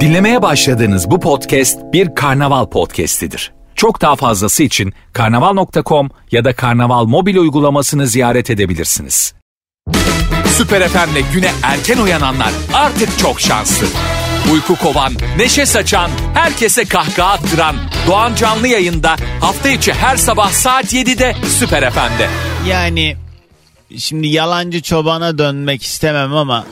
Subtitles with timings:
[0.00, 3.52] Dinlemeye başladığınız bu podcast bir karnaval podcastidir.
[3.74, 9.34] Çok daha fazlası için karnaval.com ya da karnaval mobil uygulamasını ziyaret edebilirsiniz.
[10.46, 13.86] Süper FM'le güne erken uyananlar artık çok şanslı.
[14.52, 17.76] Uyku kovan, neşe saçan, herkese kahkaha attıran
[18.06, 22.28] Doğan Canlı yayında hafta içi her sabah saat 7'de Süper FM'de.
[22.68, 23.16] Yani
[23.98, 26.64] şimdi yalancı çobana dönmek istemem ama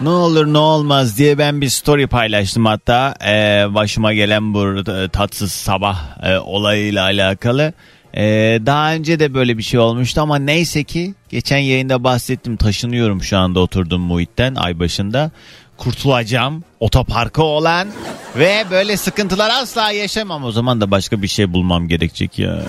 [0.00, 5.08] ne olur ne olmaz diye ben bir story paylaştım hatta e, başıma gelen bu e,
[5.08, 7.72] tatsız sabah e, olayıyla alakalı.
[8.16, 8.22] E,
[8.66, 13.38] daha önce de böyle bir şey olmuştu ama neyse ki geçen yayında bahsettim taşınıyorum şu
[13.38, 15.30] anda oturduğum muhitten ay başında.
[15.76, 17.88] Kurtulacağım otoparkı olan
[18.36, 22.62] ve böyle sıkıntılar asla yaşamam o zaman da başka bir şey bulmam gerekecek ya.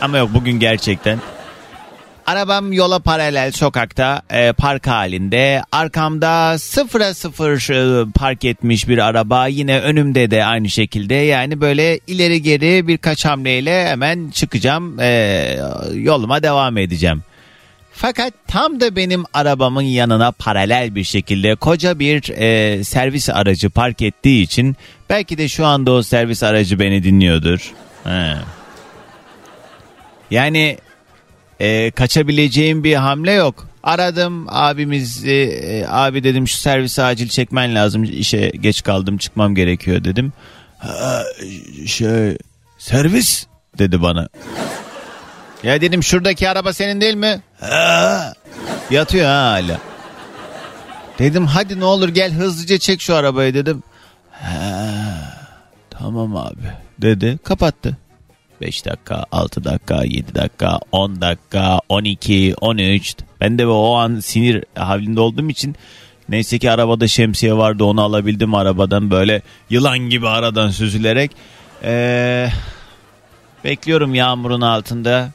[0.00, 1.18] Ama yok bugün gerçekten
[2.26, 5.62] Arabam yola paralel sokakta e, park halinde.
[5.72, 9.46] Arkamda sıfıra sıfır e, park etmiş bir araba.
[9.46, 11.14] Yine önümde de aynı şekilde.
[11.14, 15.00] Yani böyle ileri geri birkaç hamleyle hemen çıkacağım.
[15.00, 15.58] E,
[15.94, 17.22] yoluma devam edeceğim.
[17.92, 24.02] Fakat tam da benim arabamın yanına paralel bir şekilde koca bir e, servis aracı park
[24.02, 24.76] ettiği için
[25.10, 27.72] belki de şu anda o servis aracı beni dinliyordur.
[28.04, 28.34] He.
[30.30, 30.78] Yani
[31.60, 33.68] e, kaçabileceğim bir hamle yok.
[33.82, 40.04] Aradım abimiz e, abi dedim şu servisi acil çekmen lazım işe geç kaldım çıkmam gerekiyor
[40.04, 40.32] dedim.
[40.78, 41.22] Ha,
[41.86, 42.38] şey
[42.78, 43.46] servis
[43.78, 44.28] dedi bana.
[45.62, 47.40] Ya dedim şuradaki araba senin değil mi?
[47.60, 48.32] Ha,
[48.90, 49.78] yatıyor ha hala.
[51.18, 53.82] Dedim hadi ne olur gel hızlıca çek şu arabayı dedim.
[54.30, 54.58] Ha,
[55.90, 56.68] tamam abi
[56.98, 57.96] dedi kapattı.
[58.60, 63.16] 5 dakika, 6 dakika, 7 dakika, 10 dakika, 12, 13.
[63.40, 65.76] Ben de o an sinir halinde olduğum için
[66.28, 71.30] neyse ki arabada şemsiye vardı onu alabildim arabadan böyle yılan gibi aradan süzülerek.
[71.84, 72.48] Ee,
[73.64, 75.30] bekliyorum yağmurun altında.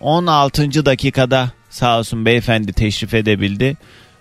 [0.00, 0.86] 16.
[0.86, 3.76] dakikada sağ olsun beyefendi teşrif edebildi.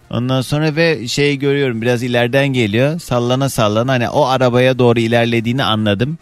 [0.09, 2.99] Ondan sonra ve şey görüyorum biraz ileriden geliyor.
[2.99, 6.17] Sallana sallana hani o arabaya doğru ilerlediğini anladım.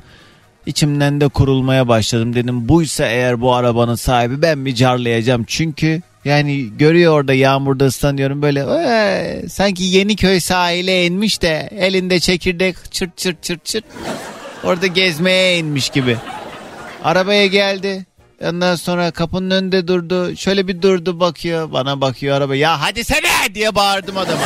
[0.65, 2.35] İçimden de kurulmaya başladım.
[2.35, 5.43] Dedim buysa eğer bu arabanın sahibi ben mi carlayacağım.
[5.47, 12.75] Çünkü yani görüyor orada yağmurda ıslanıyorum böyle ee, sanki Yeniköy sahile inmiş de elinde çekirdek
[12.91, 13.85] çırt çırt çırt çırt
[14.63, 16.17] orada gezmeye inmiş gibi.
[17.03, 18.05] Arabaya geldi.
[18.43, 20.35] Ondan sonra kapının önünde durdu.
[20.35, 21.71] Şöyle bir durdu bakıyor.
[21.71, 22.55] Bana bakıyor araba.
[22.55, 24.41] Ya hadi sene diye bağırdım adama.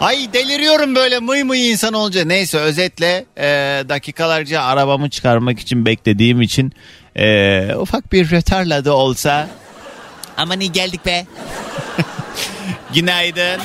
[0.00, 2.24] Ay deliriyorum böyle mıy mıy insan olunca.
[2.24, 3.46] Neyse özetle e,
[3.88, 6.72] dakikalarca arabamı çıkarmak için beklediğim için
[7.16, 9.48] e, ufak bir rötarla da olsa.
[10.36, 11.26] Aman iyi geldik be.
[12.94, 13.60] Günaydın.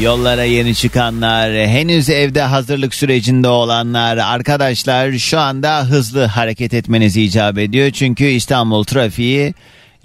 [0.00, 7.58] Yollara yeni çıkanlar, henüz evde hazırlık sürecinde olanlar, arkadaşlar şu anda hızlı hareket etmenizi icap
[7.58, 7.90] ediyor.
[7.90, 9.54] Çünkü İstanbul trafiği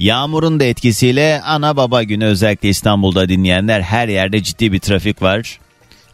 [0.02, 5.60] Yağmurun da etkisiyle ana baba günü özellikle İstanbul'da dinleyenler her yerde ciddi bir trafik var.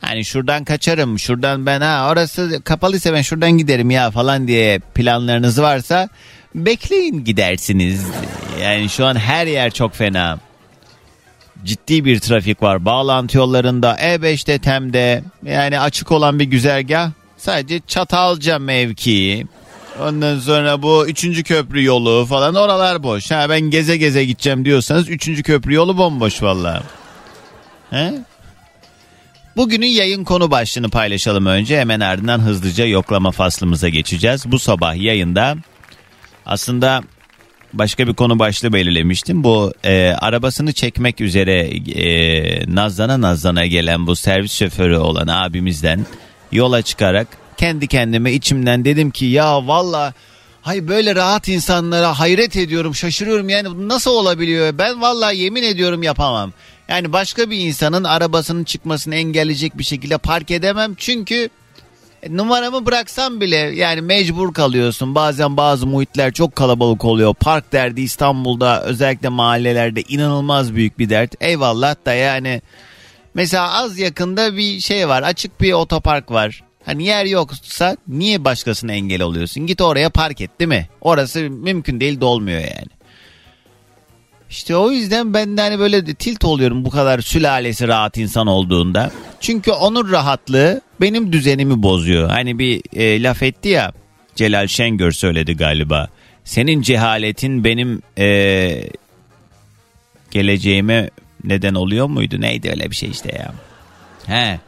[0.01, 5.61] Hani şuradan kaçarım, şuradan ben ha orası kapalıysa ben şuradan giderim ya falan diye planlarınız
[5.61, 6.09] varsa
[6.55, 8.05] bekleyin gidersiniz.
[8.61, 10.39] Yani şu an her yer çok fena.
[11.63, 12.85] Ciddi bir trafik var.
[12.85, 19.45] Bağlantı yollarında E5'te Tem'de yani açık olan bir güzergah sadece Çatalca mevkii.
[20.01, 23.31] Ondan sonra bu üçüncü köprü yolu falan oralar boş.
[23.31, 26.83] Ha ben geze geze gideceğim diyorsanız üçüncü köprü yolu bomboş valla.
[27.89, 28.13] He?
[29.55, 31.79] Bugünün yayın konu başlığını paylaşalım önce.
[31.79, 34.51] Hemen ardından hızlıca yoklama faslımıza geçeceğiz.
[34.51, 35.55] Bu sabah yayında
[36.45, 37.03] aslında
[37.73, 39.43] başka bir konu başlığı belirlemiştim.
[39.43, 41.59] Bu e, arabasını çekmek üzere
[41.91, 46.05] e, nazlana nazlana gelen bu servis şoförü olan abimizden
[46.51, 50.13] yola çıkarak kendi kendime içimden dedim ki ya valla
[50.61, 56.53] hay böyle rahat insanlara hayret ediyorum şaşırıyorum yani nasıl olabiliyor ben valla yemin ediyorum yapamam.
[56.89, 61.49] Yani başka bir insanın arabasının çıkmasını engelleyecek bir şekilde park edemem çünkü
[62.23, 65.15] e, numaramı bıraksam bile yani mecbur kalıyorsun.
[65.15, 67.33] Bazen bazı muhitler çok kalabalık oluyor.
[67.33, 71.35] Park derdi İstanbul'da özellikle mahallelerde inanılmaz büyük bir dert.
[71.41, 72.61] Eyvallah da yani
[73.33, 75.23] mesela az yakında bir şey var.
[75.23, 76.63] Açık bir otopark var.
[76.87, 79.67] Hani yer yoksa niye başkasına engel oluyorsun?
[79.67, 80.87] Git oraya park et değil mi?
[81.01, 82.87] Orası mümkün değil dolmuyor yani.
[84.49, 89.11] İşte o yüzden ben de hani böyle tilt oluyorum bu kadar sülalesi rahat insan olduğunda.
[89.39, 92.29] Çünkü onun rahatlığı benim düzenimi bozuyor.
[92.29, 93.93] Hani bir e, laf etti ya
[94.35, 96.07] Celal Şengör söyledi galiba.
[96.43, 98.89] Senin cehaletin benim e,
[100.31, 101.09] geleceğime
[101.43, 102.41] neden oluyor muydu?
[102.41, 103.53] Neydi öyle bir şey işte ya.
[104.25, 104.59] He.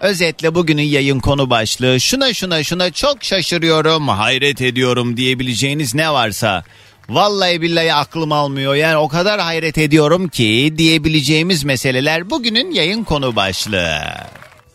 [0.00, 6.64] Özetle bugünün yayın konu başlığı şuna şuna şuna çok şaşırıyorum, hayret ediyorum diyebileceğiniz ne varsa
[7.08, 8.74] Vallahi billahi aklım almıyor.
[8.74, 13.98] Yani o kadar hayret ediyorum ki diyebileceğimiz meseleler bugünün yayın konu başlığı.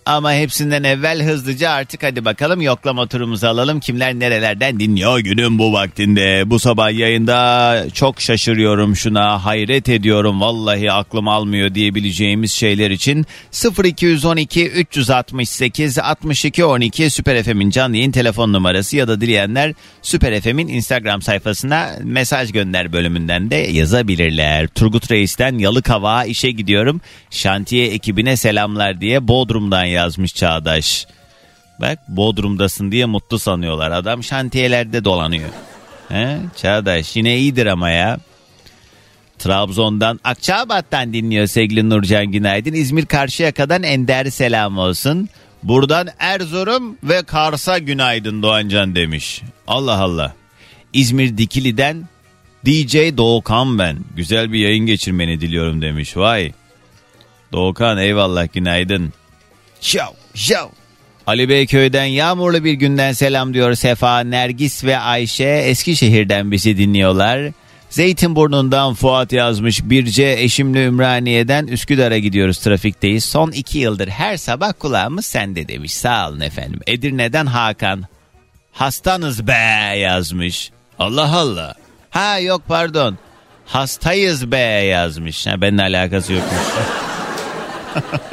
[0.05, 3.79] Ama hepsinden evvel hızlıca artık hadi bakalım yoklama turumuzu alalım.
[3.79, 6.43] Kimler nerelerden dinliyor günün bu vaktinde.
[6.45, 13.25] Bu sabah yayında çok şaşırıyorum şuna hayret ediyorum vallahi aklım almıyor diyebileceğimiz şeyler için
[13.83, 20.67] 0212 368 62 12 Süper FM'in canlı yayın telefon numarası ya da dileyenler Süper FM'in
[20.67, 24.67] Instagram sayfasına mesaj gönder bölümünden de yazabilirler.
[24.67, 27.01] Turgut Reis'ten Yalıkava işe gidiyorum.
[27.29, 31.07] Şantiye ekibine selamlar diye Bodrum'dan yazmış Çağdaş.
[31.81, 33.91] Bak Bodrum'dasın diye mutlu sanıyorlar.
[33.91, 35.49] Adam şantiyelerde dolanıyor.
[36.09, 36.37] He?
[36.55, 38.19] Çağdaş yine iyidir ama ya.
[39.39, 42.73] Trabzon'dan Akçabat'tan dinliyor sevgili Nurcan Günaydın.
[42.73, 45.29] İzmir Karşıyaka'dan Ender selam olsun.
[45.63, 49.41] Buradan Erzurum ve Kars'a günaydın Doğancan demiş.
[49.67, 50.35] Allah Allah.
[50.93, 52.07] İzmir Dikili'den
[52.65, 53.97] DJ Doğukan ben.
[54.15, 56.17] Güzel bir yayın geçirmeni diliyorum demiş.
[56.17, 56.51] Vay.
[57.51, 59.13] Doğukan eyvallah günaydın.
[59.81, 60.67] Şav şav.
[61.27, 67.51] Ali Beyköy'den yağmurlu bir günden selam diyor Sefa, Nergis ve Ayşe Eskişehir'den bizi dinliyorlar.
[67.89, 69.81] Zeytinburnu'ndan Fuat yazmış.
[69.83, 73.25] Birce Eşimli Ümraniye'den Üsküdar'a gidiyoruz trafikteyiz.
[73.25, 75.93] Son iki yıldır her sabah kulağımız sende demiş.
[75.93, 76.79] Sağ olun efendim.
[76.87, 78.03] Edirne'den Hakan.
[78.71, 80.71] Hastanız be yazmış.
[80.99, 81.75] Allah Allah.
[82.09, 83.17] Ha yok pardon.
[83.65, 85.47] Hastayız be yazmış.
[85.47, 86.61] Ha, benimle alakası yokmuş.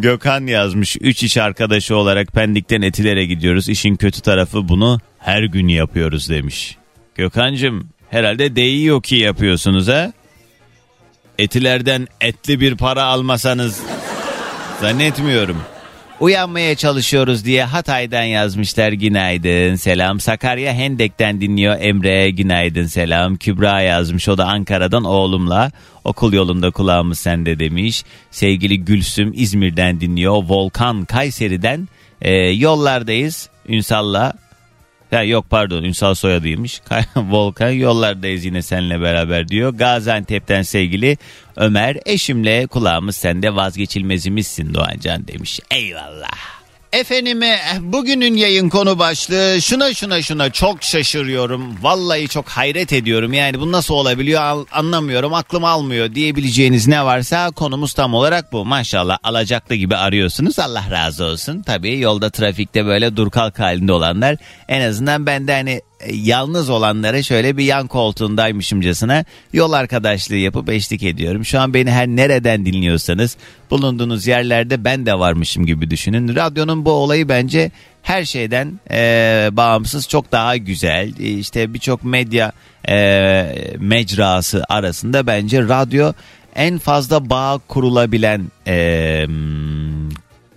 [0.00, 0.96] Gökhan yazmış.
[1.00, 3.68] Üç iş arkadaşı olarak Pendik'ten Etiler'e gidiyoruz.
[3.68, 6.76] İşin kötü tarafı bunu her gün yapıyoruz demiş.
[7.14, 10.12] Gökhan'cım herhalde deyi yok ki yapıyorsunuz ha?
[11.38, 13.82] Etilerden etli bir para almasanız
[14.80, 15.56] zannetmiyorum.
[16.20, 20.20] Uyanmaya çalışıyoruz diye Hatay'dan yazmışlar günaydın selam.
[20.20, 23.36] Sakarya Hendek'ten dinliyor Emre günaydın selam.
[23.36, 25.70] Kübra yazmış o da Ankara'dan oğlumla
[26.04, 28.04] okul yolunda kulağımız sende demiş.
[28.30, 30.32] Sevgili Gülsüm İzmir'den dinliyor.
[30.32, 31.88] Volkan Kayseri'den
[32.22, 34.32] e, yollardayız Ünsal'la.
[35.12, 36.80] Ya yok pardon Ünsal soyadıymış.
[37.16, 39.74] Volkan yollardayız yine seninle beraber diyor.
[39.74, 41.16] Gaziantep'ten sevgili
[41.56, 45.60] Ömer eşimle kulağımız sende vazgeçilmezimizsin Doğancan demiş.
[45.70, 46.57] Eyvallah.
[46.92, 51.74] Efendime bugünün yayın konu başlığı şuna şuna şuna çok şaşırıyorum.
[51.82, 53.32] Vallahi çok hayret ediyorum.
[53.32, 58.64] Yani bu nasıl olabiliyor anlamıyorum aklım almıyor diyebileceğiniz ne varsa konumuz tam olarak bu.
[58.64, 61.62] Maşallah alacaklı gibi arıyorsunuz Allah razı olsun.
[61.62, 64.36] Tabii yolda trafikte böyle dur kalk halinde olanlar
[64.68, 65.80] en azından ben de hani
[66.12, 71.44] yalnız olanlara şöyle bir yan koltuğundaymışımcasına yol arkadaşlığı yapıp eşlik ediyorum.
[71.44, 73.36] Şu an beni her nereden dinliyorsanız
[73.70, 76.36] bulunduğunuz yerlerde ben de varmışım gibi düşünün.
[76.36, 77.70] Radyonun bu olayı bence
[78.02, 81.12] her şeyden e, bağımsız çok daha güzel.
[81.20, 82.52] E, işte birçok medya
[82.88, 82.96] e,
[83.78, 86.12] mecrası arasında bence radyo
[86.56, 89.26] en fazla bağ kurulabilen e,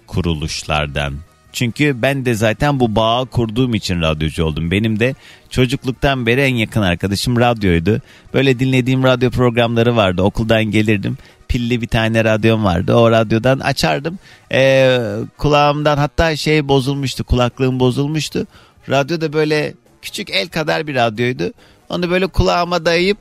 [0.07, 1.13] kuruluşlardan
[1.53, 4.71] çünkü ben de zaten bu bağı kurduğum için radyocu oldum.
[4.71, 5.15] Benim de
[5.49, 8.01] çocukluktan beri en yakın arkadaşım radyoydu.
[8.33, 10.21] Böyle dinlediğim radyo programları vardı.
[10.21, 11.17] Okuldan gelirdim.
[11.47, 12.95] Pilli bir tane radyom vardı.
[12.95, 14.19] O radyodan açardım.
[14.53, 14.99] Ee,
[15.37, 17.23] kulağımdan hatta şey bozulmuştu.
[17.23, 18.47] Kulaklığım bozulmuştu.
[18.89, 21.53] Radyo da böyle küçük el kadar bir radyoydu.
[21.89, 23.17] Onu böyle kulağıma dayayıp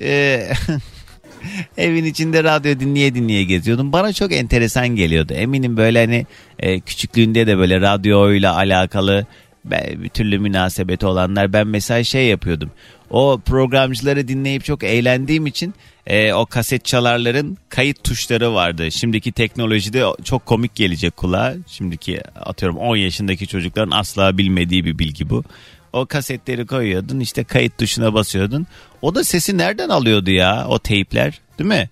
[0.00, 0.48] e,
[1.76, 3.92] Evin içinde radyo dinleye dinleye geziyordum.
[3.92, 5.32] Bana çok enteresan geliyordu.
[5.32, 6.26] Eminim böyle hani
[6.58, 9.26] e, küçüklüğünde de böyle radyoyla alakalı
[9.64, 12.70] bir türlü münasebeti olanlar ben mesela şey yapıyordum.
[13.10, 15.74] O programcıları dinleyip çok eğlendiğim için
[16.06, 18.90] e, o kaset çalarların kayıt tuşları vardı.
[18.92, 21.54] Şimdiki teknolojide çok komik gelecek kulağa.
[21.66, 25.44] Şimdiki atıyorum 10 yaşındaki çocukların asla bilmediği bir bilgi bu.
[25.92, 28.66] O kasetleri koyuyordun işte kayıt tuşuna basıyordun.
[29.02, 31.90] O da sesi nereden alıyordu ya o teypler değil mi?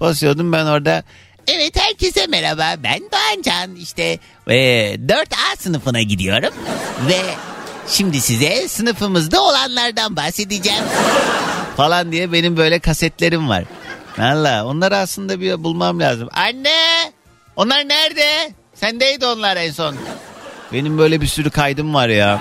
[0.00, 1.02] Basıyordum ben orada
[1.46, 4.56] Evet herkese merhaba ben Doğancan işte e,
[4.94, 6.54] 4A sınıfına gidiyorum
[7.08, 7.20] ve
[7.88, 10.84] şimdi size sınıfımızda olanlardan bahsedeceğim
[11.76, 13.64] falan diye benim böyle kasetlerim var.
[14.18, 16.28] Valla onları aslında bir bulmam lazım.
[16.32, 17.12] Anne
[17.56, 18.52] onlar nerede?
[18.74, 19.96] Sendeydi onlar en son.
[20.72, 22.40] Benim böyle bir sürü kaydım var ya.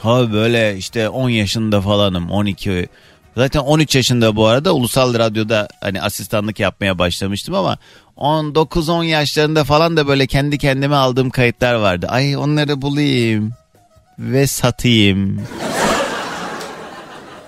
[0.00, 2.88] Ha böyle işte 10 yaşında falanım 12
[3.36, 7.78] Zaten 13 yaşında bu arada ulusal radyoda hani asistanlık yapmaya başlamıştım ama
[8.16, 12.06] 19-10 yaşlarında falan da böyle kendi kendime aldığım kayıtlar vardı.
[12.10, 13.52] Ay onları bulayım
[14.18, 15.42] ve satayım.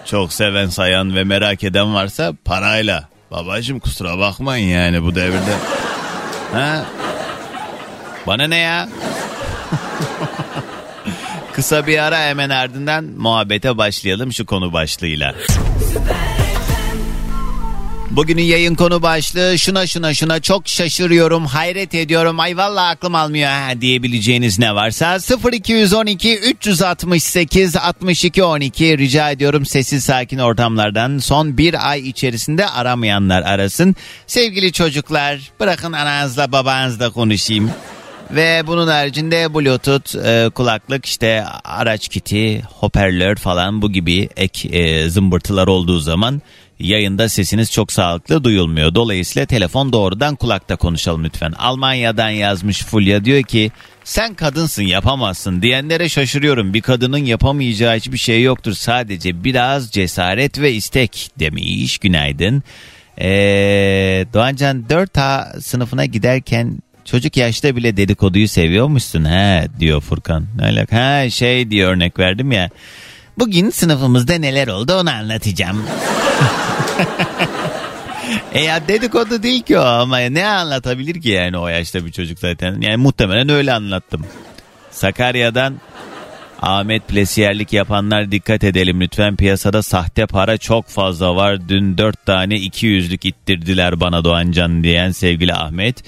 [0.04, 3.08] çok seven sayan ve merak eden varsa parayla.
[3.30, 5.56] Babacım kusura bakmayın yani bu devirde.
[6.52, 6.84] Ha?
[8.26, 8.88] Bana ne ya?
[11.60, 15.34] Kısa bir ara hemen ardından muhabbete başlayalım şu konu başlığıyla.
[18.10, 22.40] Bugünün yayın konu başlığı şuna şuna şuna çok şaşırıyorum, hayret ediyorum.
[22.40, 25.18] Ay vallahi aklım almıyor ha diyebileceğiniz ne varsa
[25.52, 33.96] 0212 368 62 12 rica ediyorum sessiz sakin ortamlardan son bir ay içerisinde aramayanlar arasın.
[34.26, 37.70] Sevgili çocuklar bırakın ananızla babanızla konuşayım.
[38.34, 45.08] Ve bunun haricinde bluetooth, e, kulaklık işte araç kiti, hoparlör falan bu gibi ek e,
[45.08, 46.42] zımbırtılar olduğu zaman
[46.78, 48.94] yayında sesiniz çok sağlıklı duyulmuyor.
[48.94, 51.52] Dolayısıyla telefon doğrudan kulakta konuşalım lütfen.
[51.52, 53.70] Almanya'dan yazmış Fulya diyor ki
[54.04, 56.74] sen kadınsın yapamazsın diyenlere şaşırıyorum.
[56.74, 58.72] Bir kadının yapamayacağı hiçbir şey yoktur.
[58.72, 61.98] Sadece biraz cesaret ve istek demiş.
[61.98, 62.62] Günaydın.
[63.20, 66.78] Ee, Doğancan 4A sınıfına giderken
[67.10, 70.46] Çocuk yaşta bile dedikoduyu seviyormuşsun he diyor Furkan.
[70.56, 70.96] Ne alaka?
[70.96, 72.70] Ha şey diye örnek verdim ya.
[73.38, 75.84] Bugün sınıfımızda neler oldu onu anlatacağım.
[78.52, 82.38] e ya dedikodu değil ki o ama ne anlatabilir ki yani o yaşta bir çocuk
[82.38, 82.80] zaten.
[82.80, 84.26] Yani muhtemelen öyle anlattım.
[84.90, 85.80] Sakarya'dan
[86.62, 91.68] Ahmet plesiyerlik yapanlar dikkat edelim lütfen piyasada sahte para çok fazla var.
[91.68, 96.04] Dün dört tane iki yüzlük ittirdiler bana Doğancan diyen sevgili Ahmet.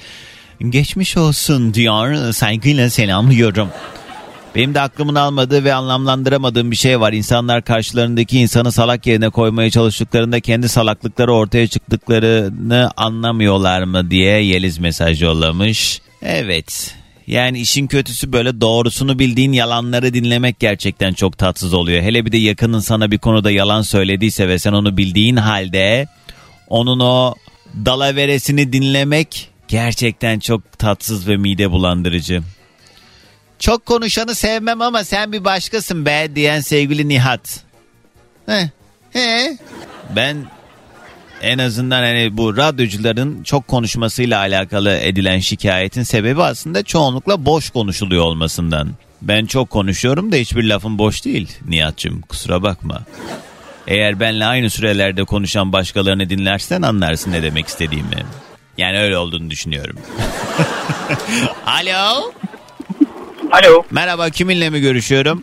[0.71, 3.69] Geçmiş olsun diyor saygıyla selamlıyorum.
[4.54, 7.12] Benim de aklımın almadığı ve anlamlandıramadığım bir şey var.
[7.12, 14.78] İnsanlar karşılarındaki insanı salak yerine koymaya çalıştıklarında kendi salaklıkları ortaya çıktıklarını anlamıyorlar mı diye Yeliz
[14.78, 16.00] mesaj yollamış.
[16.23, 16.95] Evet.
[17.26, 22.02] Yani işin kötüsü böyle doğrusunu bildiğin yalanları dinlemek gerçekten çok tatsız oluyor.
[22.02, 26.09] Hele bir de yakının sana bir konuda yalan söylediyse ve sen onu bildiğin halde
[26.69, 27.35] onun o
[27.85, 32.42] dalaveresini dinlemek gerçekten çok tatsız ve mide bulandırıcı.
[33.58, 37.60] Çok konuşanı sevmem ama sen bir başkasın be diyen sevgili Nihat.
[38.46, 38.70] He,
[39.10, 39.58] he.
[40.16, 40.36] Ben
[41.42, 48.24] en azından hani bu radyocuların çok konuşmasıyla alakalı edilen şikayetin sebebi aslında çoğunlukla boş konuşuluyor
[48.24, 48.88] olmasından.
[49.22, 53.02] Ben çok konuşuyorum da hiçbir lafım boş değil Nihat'cığım kusura bakma.
[53.86, 58.24] Eğer benle aynı sürelerde konuşan başkalarını dinlersen anlarsın ne demek istediğimi.
[58.78, 59.96] Yani öyle olduğunu düşünüyorum.
[61.66, 62.32] Alo.
[63.52, 65.42] Alo Merhaba kiminle mi görüşüyorum?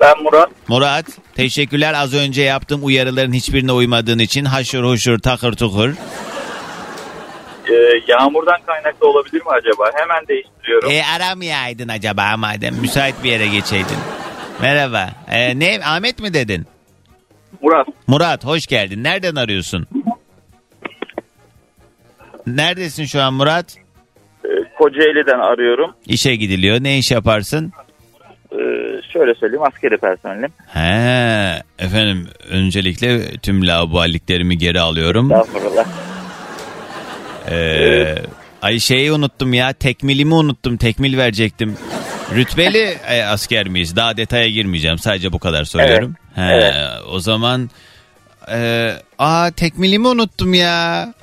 [0.00, 0.50] ben Murat.
[0.68, 1.06] Murat.
[1.34, 4.44] Teşekkürler az önce yaptığım uyarıların hiçbirine uymadığın için.
[4.44, 5.88] Haşır huşur takır tukur.
[7.68, 7.74] Ee,
[8.08, 9.90] yağmurdan kaynaklı olabilir mi acaba?
[9.94, 10.90] Hemen değiştiriyorum.
[10.90, 13.96] E aramayaydın acaba madem müsait bir yere geçeydin.
[14.62, 15.10] Merhaba.
[15.30, 16.66] E, ne Ahmet mi dedin?
[17.62, 19.04] Murat Murat hoş geldin.
[19.04, 19.86] Nereden arıyorsun?
[22.46, 23.76] Neredesin şu an Murat?
[24.44, 25.94] e, Kocaeli'den arıyorum.
[26.06, 26.76] İşe gidiliyor.
[26.82, 27.72] Ne iş yaparsın?
[28.52, 28.56] Ee,
[29.12, 30.50] şöyle söyleyeyim askeri personelim.
[30.66, 35.32] He, efendim öncelikle tüm laubaliliklerimi geri alıyorum.
[35.32, 35.86] Estağfurullah.
[37.50, 38.14] Ee,
[38.62, 41.76] ay şeyi unuttum ya tekmilimi unuttum tekmil verecektim.
[42.34, 43.96] Rütbeli e, asker miyiz?
[43.96, 46.14] Daha detaya girmeyeceğim sadece bu kadar söylüyorum.
[46.34, 46.74] He, evet.
[47.12, 47.70] O zaman
[48.52, 51.14] e, aa tekmilimi unuttum ya.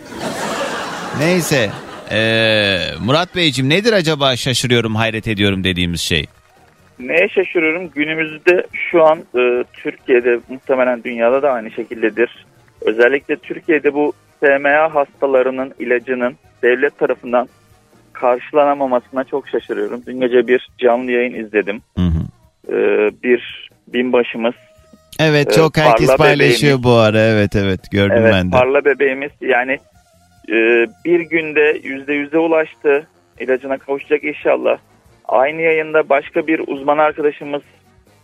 [1.19, 1.69] Neyse.
[2.11, 6.25] Ee, Murat Beyciğim nedir acaba şaşırıyorum hayret ediyorum dediğimiz şey?
[6.99, 7.89] Neye şaşırıyorum?
[7.95, 12.45] Günümüzde şu an e, Türkiye'de muhtemelen dünyada da aynı şekildedir.
[12.81, 17.47] Özellikle Türkiye'de bu SMA hastalarının ilacının devlet tarafından
[18.13, 20.01] karşılanamamasına çok şaşırıyorum.
[20.07, 21.81] Dün gece bir canlı yayın izledim.
[21.97, 22.19] Hı hı.
[22.73, 24.53] Ee, bir binbaşımız
[25.19, 26.83] Evet Ee, çok herkes parla paylaşıyor bebeğimiz.
[26.83, 28.55] bu ara evet evet gördüm Evet ben de.
[28.55, 29.77] parla bebeğimiz yani
[30.51, 33.07] e, bir günde yüzde yüze ulaştı.
[33.39, 34.77] İlacına kavuşacak inşallah.
[35.25, 37.61] Aynı yayında başka bir uzman arkadaşımız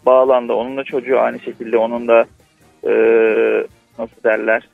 [0.05, 0.53] bağlandı.
[0.53, 2.25] Onun da çocuğu aynı şekilde onun da
[2.83, 2.91] e,
[3.99, 4.67] nasıl derler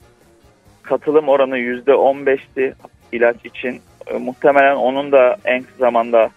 [0.83, 2.75] katılım oranı yüzde on beşti
[3.11, 3.81] ilaç için.
[4.07, 6.29] E, muhtemelen onun da en kısa zamanda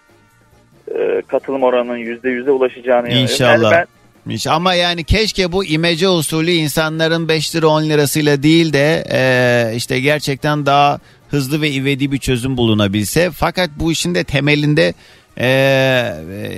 [0.95, 3.09] e, katılım oranının yüzde yüze ulaşacağını.
[3.09, 3.71] İnşallah.
[3.71, 3.85] Yani ben
[4.27, 9.75] Miş- Ama yani keşke bu imece usulü insanların 5 lira 10 lirasıyla değil de e,
[9.75, 13.31] işte gerçekten daha hızlı ve ivedi bir çözüm bulunabilse.
[13.31, 14.93] Fakat bu işin de temelinde
[15.37, 15.47] e,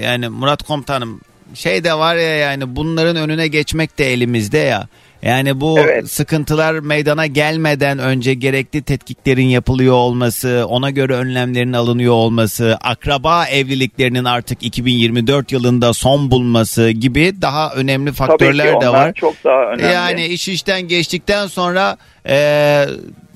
[0.04, 1.22] yani Murat Komutanım
[1.54, 4.88] şey de var ya yani bunların önüne geçmek de elimizde ya.
[5.22, 6.12] Yani bu Evet.
[6.12, 14.24] sıkıntılar meydana gelmeden önce gerekli tetkiklerin yapılıyor olması, ona göre önlemlerin alınıyor olması, akraba evliliklerinin
[14.26, 19.14] artık 2024 yılında son bulması gibi daha önemli Tabii faktörler ki de var.
[19.14, 19.94] çok daha önemli.
[19.94, 21.98] Yani iş işten geçtikten sonra
[22.30, 22.86] e,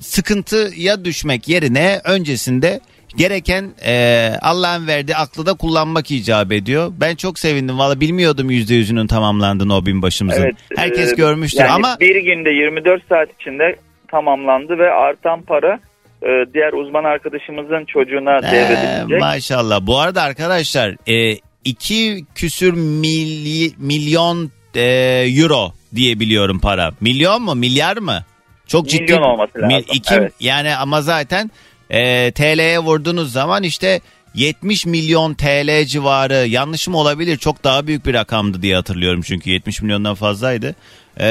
[0.00, 2.80] sıkıntıya düşmek yerine öncesinde
[3.16, 6.92] gereken e, Allah'ın verdiği aklı da kullanmak icap ediyor.
[7.00, 10.42] Ben çok sevindim valla bilmiyordum yüzde yüzünün tamamlandığını o binbaşımızın.
[10.42, 13.76] Evet, Herkes e, görmüştür yani ama bir günde 24 saat içinde
[14.10, 15.80] tamamlandı ve artan para
[16.22, 19.20] e, diğer uzman arkadaşımızın çocuğuna Ee, devredilecek.
[19.20, 19.80] maşallah.
[19.86, 24.82] Bu arada arkadaşlar e, iki küsür milli, milyon e,
[25.28, 26.90] euro diye biliyorum para.
[27.00, 28.24] Milyon mu milyar mı?
[28.66, 29.02] Çok ciddi.
[29.02, 30.32] Milyon olması lazım, Mil- iki- evet.
[30.40, 31.50] Yani ama zaten
[31.92, 34.00] e, TL'ye vurduğunuz zaman işte
[34.34, 39.82] 70 milyon TL civarı yanlışım olabilir çok daha büyük bir rakamdı diye hatırlıyorum çünkü 70
[39.82, 40.74] milyondan fazlaydı.
[41.20, 41.26] Ee,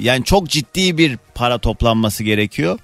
[0.00, 2.78] yani çok ciddi bir para toplanması gerekiyor.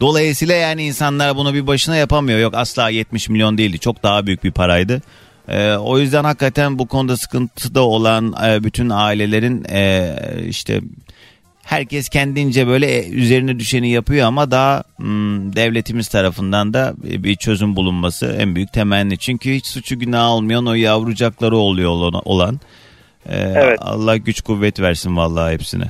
[0.00, 2.38] Dolayısıyla yani insanlar bunu bir başına yapamıyor.
[2.38, 3.78] Yok asla 70 milyon değildi.
[3.78, 5.02] Çok daha büyük bir paraydı.
[5.48, 10.16] Ee, o yüzden hakikaten bu konuda sıkıntıda olan e, bütün ailelerin e,
[10.48, 10.80] işte
[11.64, 17.76] herkes kendince böyle e, üzerine düşeni yapıyor ama daha hmm, devletimiz tarafından da bir çözüm
[17.76, 19.18] bulunması en büyük temenni.
[19.18, 22.60] Çünkü hiç suçu günah olmayan o yavrucakları oluyor olan.
[23.28, 23.78] Ee, Evet.
[23.82, 25.84] Allah güç kuvvet versin vallahi hepsine.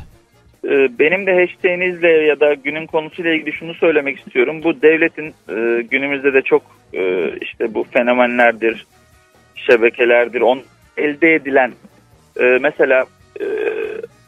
[0.64, 4.62] E, benim de hashtag'inizle ya da günün konusuyla ilgili şunu söylemek istiyorum.
[4.64, 6.62] Bu devletin e, günümüzde de çok
[6.95, 8.87] e, işte bu fenomenlerdir,
[9.54, 10.40] şebekelerdir.
[10.40, 10.62] On
[10.97, 11.73] elde edilen
[12.40, 13.04] e, mesela
[13.40, 13.45] e,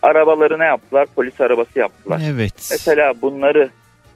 [0.06, 1.06] arabaları ne yaptılar?
[1.16, 2.22] Polis arabası yaptılar.
[2.24, 2.68] Evet.
[2.70, 3.70] Mesela bunları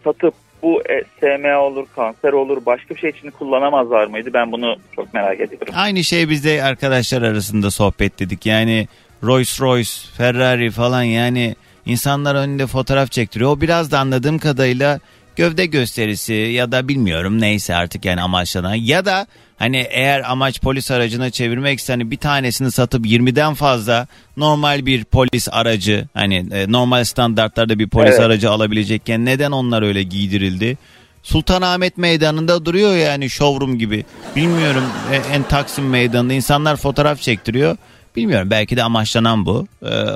[0.05, 4.31] satıp bu e, SMA olur, kanser olur, başka bir şey için kullanamazlar mıydı?
[4.35, 5.75] Ben bunu çok merak ediyorum.
[5.77, 8.47] Aynı şey biz de arkadaşlar arasında sohbet dedik.
[8.47, 8.89] Yani
[9.25, 11.55] Rolls Royce, Ferrari falan yani
[11.87, 13.51] insanlar önünde fotoğraf çektiriyor.
[13.51, 15.01] O biraz da anladığım kadarıyla
[15.37, 19.27] gövde gösterisi ya da bilmiyorum neyse artık yani amaçlanan ya da
[19.61, 25.49] hani eğer amaç polis aracına çevirmekse hani bir tanesini satıp 20'den fazla normal bir polis
[25.53, 28.21] aracı hani e, normal standartlarda bir polis Evet.
[28.21, 30.79] aracı alabilecekken neden onlar öyle giydirildi?
[31.23, 34.05] Sultanahmet Meydanı'nda duruyor yani showroom gibi.
[34.37, 37.77] Bilmiyorum e, en Taksim Meydanı'nda insanlar fotoğraf çektiriyor.
[38.17, 39.67] Bilmiyorum belki de amaçlanan bu.
[39.83, 40.11] Ee,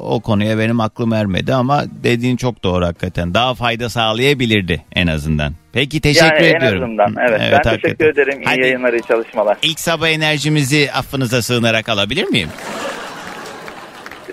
[0.00, 3.34] o konuya benim aklım ermedi ama dediğin çok doğru hakikaten.
[3.34, 5.52] Daha fayda sağlayabilirdi en azından.
[5.72, 6.82] Peki teşekkür yani en ediyorum.
[6.82, 7.40] azından evet.
[7.40, 7.80] ben hakikaten.
[7.80, 8.42] teşekkür ederim.
[8.42, 8.60] İyi Hadi.
[8.60, 9.58] yayınlar, iyi çalışmalar.
[9.62, 12.48] İlk sabah enerjimizi affınıza sığınarak alabilir miyim?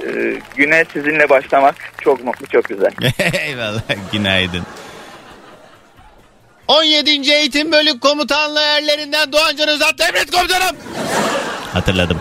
[0.08, 2.91] Ee, güne sizinle başlamak çok mutlu, çok güzel.
[3.47, 4.63] Eyvallah günaydın.
[6.67, 7.32] 17.
[7.32, 10.76] Eğitim Bölük Komutanlığı erlerinden Doğan Can Özat Emret Komutanım.
[11.73, 12.19] Hatırladım.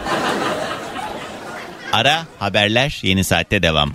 [1.92, 3.92] Ara haberler yeni saatte devam.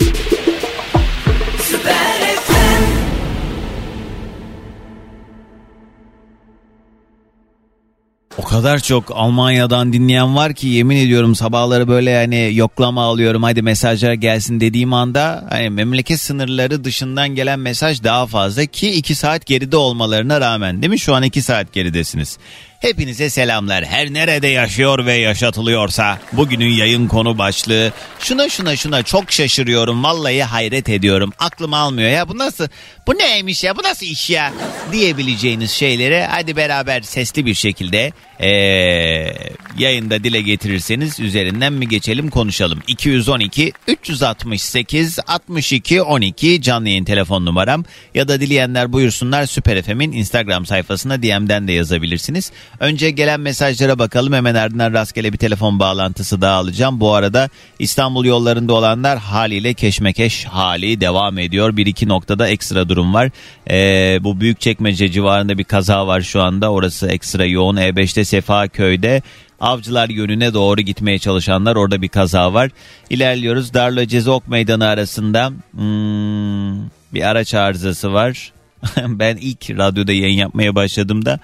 [8.37, 13.61] O kadar çok Almanya'dan dinleyen var ki yemin ediyorum sabahları böyle yani yoklama alıyorum hadi
[13.61, 19.45] mesajlar gelsin dediğim anda hani memleket sınırları dışından gelen mesaj daha fazla ki 2 saat
[19.45, 22.37] geride olmalarına rağmen değil mi şu an 2 saat geridesiniz.
[22.79, 23.85] Hepinize selamlar.
[23.85, 27.91] Her nerede yaşıyor ve yaşatılıyorsa bugünün yayın konu başlığı.
[28.19, 30.03] Şuna şuna şuna çok şaşırıyorum.
[30.03, 31.33] Vallahi hayret ediyorum.
[31.39, 32.29] Aklım almıyor ya.
[32.29, 32.67] Bu nasıl?
[33.07, 33.77] Bu neymiş ya?
[33.77, 34.53] Bu nasıl iş ya?
[34.91, 42.79] Diyebileceğiniz şeyleri hadi beraber sesli bir şekilde eee, yayında dile getirirseniz üzerinden mi geçelim konuşalım.
[42.87, 50.65] 212 368 62 12 canlı yayın telefon numaram ya da dileyenler buyursunlar Süper FM'in Instagram
[50.65, 52.51] sayfasına DM'den de yazabilirsiniz.
[52.79, 56.99] Önce gelen mesajlara bakalım hemen ardından rastgele bir telefon bağlantısı daha alacağım.
[56.99, 61.77] Bu arada İstanbul yollarında olanlar haliyle keşmekeş hali devam ediyor.
[61.77, 63.31] Bir iki noktada ekstra durum var.
[63.69, 66.71] Ee, bu Büyükçekmece civarında bir kaza var şu anda.
[66.71, 67.77] Orası ekstra yoğun.
[67.77, 69.21] E5'te Sefaköy'de
[69.59, 72.71] Avcılar yönüne doğru gitmeye çalışanlar orada bir kaza var.
[73.09, 73.73] İlerliyoruz.
[73.73, 78.53] Darla Cezok Meydanı arasında hmm, bir araç arızası var.
[79.07, 81.39] ben ilk radyoda yayın yapmaya başladığımda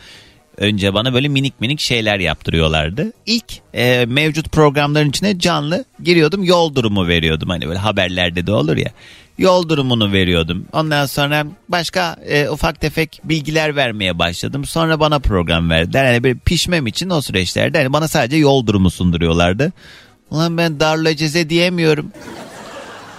[0.58, 3.14] önce bana böyle minik minik şeyler yaptırıyorlardı.
[3.26, 7.50] İlk e, mevcut programların içine canlı giriyordum yol durumu veriyordum.
[7.50, 8.92] Hani böyle haberlerde de olur ya.
[9.38, 10.66] Yol durumunu veriyordum.
[10.74, 14.66] Ondan sonra başka e, ufak tefek bilgiler vermeye başladım.
[14.66, 16.06] Sonra bana program verdiler.
[16.06, 19.72] Yani böyle pişmem için o süreçlerde hani bana sadece yol durumu sunduruyorlardı.
[20.32, 22.12] Ulan ben darla ceze diyemiyorum.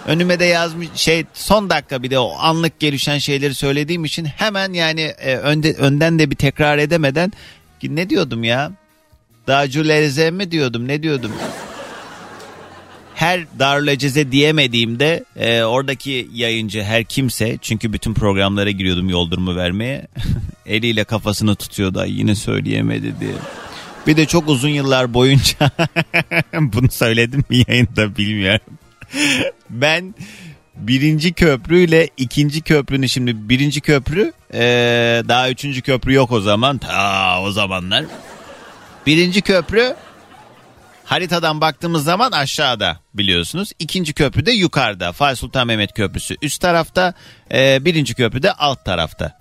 [0.07, 4.73] Önüme de yazmış şey son dakika bir de o anlık gelişen şeyleri söylediğim için hemen
[4.73, 7.31] yani e, önde, önden de bir tekrar edemeden
[7.83, 8.71] ne diyordum ya?
[9.47, 11.31] Dağcı mi diyordum ne diyordum?
[13.15, 20.07] Her Darülaceze diyemediğimde e, oradaki yayıncı her kimse çünkü bütün programlara giriyordum yol durumu vermeye
[20.65, 23.31] eliyle kafasını tutuyordu Ay, yine söyleyemedi diye.
[24.07, 25.71] Bir de çok uzun yıllar boyunca
[26.53, 28.65] bunu söyledim mi yayında bilmiyorum.
[29.69, 30.15] ben
[30.75, 34.59] birinci köprüyle ikinci köprünün şimdi birinci köprü e,
[35.27, 38.05] daha üçüncü köprü yok o zaman ta o zamanlar.
[39.05, 39.95] Birinci köprü
[41.05, 43.71] haritadan baktığımız zaman aşağıda biliyorsunuz.
[43.79, 45.11] İkinci köprü de yukarıda.
[45.11, 47.13] Fatih Sultan Mehmet Köprüsü üst tarafta.
[47.51, 49.39] E, birinci köprü de alt tarafta.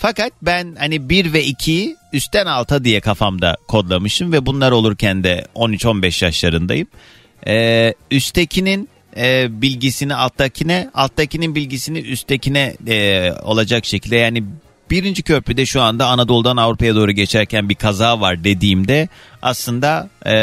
[0.00, 5.46] Fakat ben hani 1 ve 2'yi üstten alta diye kafamda kodlamışım ve bunlar olurken de
[5.54, 6.86] 13-15 yaşlarındayım.
[7.46, 14.44] Ee, üsttekinin e, bilgisini alttakine, alttakinin bilgisini üsttekine e, olacak şekilde yani
[14.90, 19.08] birinci köprüde şu anda Anadolu'dan Avrupa'ya doğru geçerken bir kaza var dediğimde
[19.42, 20.34] aslında e,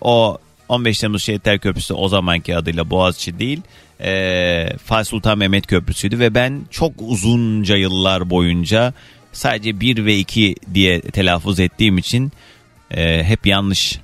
[0.00, 0.38] o
[0.68, 3.60] 15 Temmuz Şehitler Köprüsü o zamanki adıyla Boğaziçi değil
[4.00, 8.92] e, Fatih Sultan Mehmet Köprüsü'ydü ve ben çok uzunca yıllar boyunca
[9.32, 12.32] sadece 1 ve 2 diye telaffuz ettiğim için
[12.90, 13.98] e, hep yanlış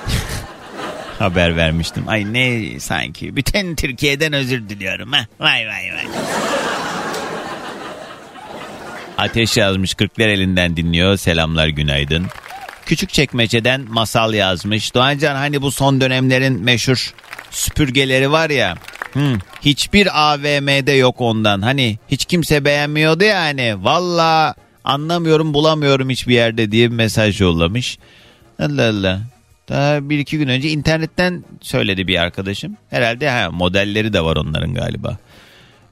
[1.18, 2.04] haber vermiştim.
[2.06, 5.26] Ay ne sanki bütün Türkiye'den özür diliyorum ha.
[5.40, 6.04] Vay vay vay.
[9.18, 11.16] Ateş yazmış Kırklar elinden dinliyor.
[11.16, 12.26] Selamlar günaydın.
[12.86, 14.94] Küçük çekmeceden masal yazmış.
[14.94, 17.14] Doğancan hani bu son dönemlerin meşhur
[17.50, 18.76] süpürgeleri var ya.
[19.12, 21.62] Hı, hiçbir AVM'de yok ondan.
[21.62, 23.84] Hani hiç kimse beğenmiyordu ya hani.
[23.84, 27.98] Valla anlamıyorum bulamıyorum hiçbir yerde diye bir mesaj yollamış.
[28.58, 29.20] Allah Allah.
[29.68, 32.76] Daha bir iki gün önce internetten söyledi bir arkadaşım.
[32.90, 35.18] Herhalde ha, modelleri de var onların galiba.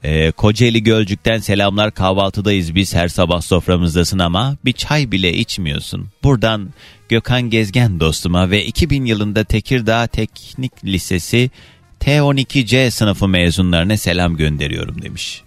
[0.03, 6.07] Ee, Kocaeli Gölcük'ten selamlar kahvaltıdayız biz her sabah soframızdasın ama bir çay bile içmiyorsun.
[6.23, 6.69] Buradan
[7.09, 11.51] Gökhan Gezgen dostuma ve 2000 yılında Tekirdağ Teknik Lisesi
[11.99, 15.41] T12C sınıfı mezunlarına selam gönderiyorum demiş.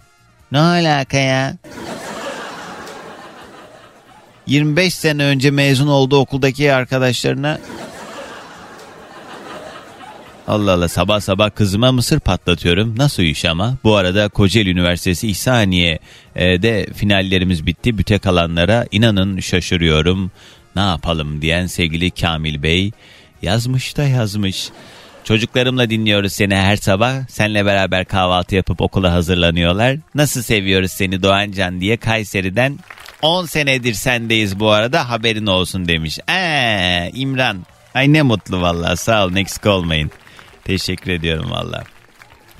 [0.51, 1.57] Ne alaka ya?
[4.47, 7.59] 25 sene önce mezun olduğu okuldaki arkadaşlarına
[10.47, 12.97] Allah Allah sabah sabah kızıma mısır patlatıyorum.
[12.97, 13.77] Nasıl iş ama?
[13.83, 17.97] Bu arada Kocaeli Üniversitesi İhsaniye'de finallerimiz bitti.
[17.97, 20.31] Büte kalanlara inanın şaşırıyorum.
[20.75, 22.91] Ne yapalım diyen sevgili Kamil Bey
[23.41, 24.69] yazmış da yazmış.
[25.23, 27.27] Çocuklarımla dinliyoruz seni her sabah.
[27.29, 29.97] Seninle beraber kahvaltı yapıp okula hazırlanıyorlar.
[30.15, 32.79] Nasıl seviyoruz seni Doğancan diye Kayseri'den
[33.21, 36.19] 10 senedir sendeyiz bu arada haberin olsun demiş.
[36.29, 37.65] Eee İmran.
[37.93, 40.11] Ay ne mutlu vallahi sağ olun eksik olmayın.
[40.67, 41.83] Teşekkür ediyorum valla.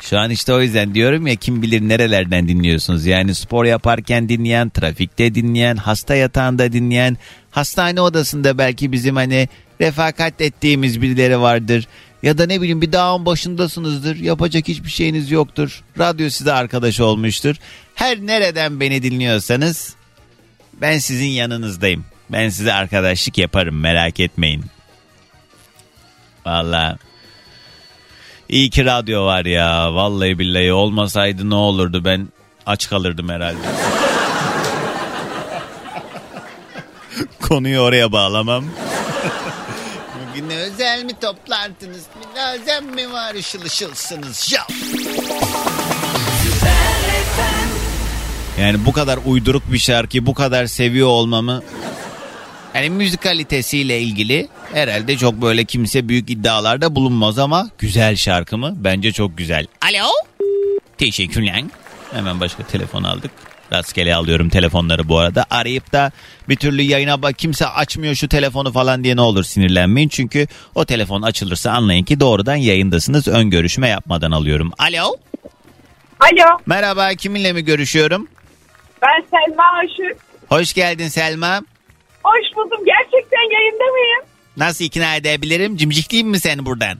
[0.01, 3.05] Şu an işte o yüzden diyorum ya kim bilir nerelerden dinliyorsunuz.
[3.05, 7.17] Yani spor yaparken dinleyen, trafikte dinleyen, hasta yatağında dinleyen,
[7.51, 9.49] hastane odasında belki bizim hani
[9.81, 11.87] refakat ettiğimiz birileri vardır.
[12.23, 14.15] Ya da ne bileyim bir dağın başındasınızdır.
[14.15, 15.83] Yapacak hiçbir şeyiniz yoktur.
[15.99, 17.55] Radyo size arkadaş olmuştur.
[17.95, 19.95] Her nereden beni dinliyorsanız
[20.81, 22.05] ben sizin yanınızdayım.
[22.29, 24.65] Ben size arkadaşlık yaparım merak etmeyin.
[26.45, 26.97] Valla
[28.49, 29.93] İyi ki radyo var ya.
[29.93, 32.27] Vallahi billahi olmasaydı ne olurdu ben
[32.65, 33.57] aç kalırdım herhalde.
[37.41, 38.65] Konuyu oraya bağlamam.
[40.29, 42.03] Bugün özel mi toplantınız?
[42.35, 44.53] Bir özel mi var ışıl ışılsınız?
[44.53, 44.67] Ya.
[48.61, 51.63] Yani bu kadar uyduruk bir şarkıyı bu kadar seviyor olmamı
[52.75, 58.73] yani müzikalitesiyle ilgili herhalde çok böyle kimse büyük iddialarda bulunmaz ama güzel şarkı mı?
[58.77, 59.67] Bence çok güzel.
[59.81, 60.07] Alo?
[60.97, 61.63] Teşekkürler.
[62.13, 63.31] Hemen başka telefon aldık.
[63.73, 65.45] Rastgele alıyorum telefonları bu arada.
[65.49, 66.11] Arayıp da
[66.49, 70.09] bir türlü yayına bak kimse açmıyor şu telefonu falan diye ne olur sinirlenmeyin.
[70.09, 73.27] Çünkü o telefon açılırsa anlayın ki doğrudan yayındasınız.
[73.27, 74.71] Ön görüşme yapmadan alıyorum.
[74.79, 75.15] Alo?
[76.19, 78.27] Alo, Merhaba kiminle mi görüşüyorum?
[79.01, 80.17] ben Selma Aşık.
[80.49, 81.61] Hoş geldin Selma.
[82.27, 82.85] Hoş buldum.
[82.85, 84.25] Gerçekten yayında mıyım?
[84.57, 85.77] Nasıl ikna edebilirim?
[85.77, 86.97] Cimcikleyeyim mi seni buradan?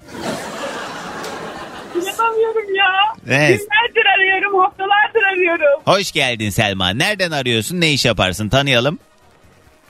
[1.96, 2.92] İnanamıyorum ya.
[3.28, 3.60] Evet.
[3.60, 5.82] Günlerdir arıyorum, haftalardır arıyorum.
[5.86, 6.90] Hoş geldin Selma.
[6.90, 7.82] Nereden arıyorsun?
[7.82, 8.50] Ne iş yaparsın?
[8.50, 9.00] Tanıyalım.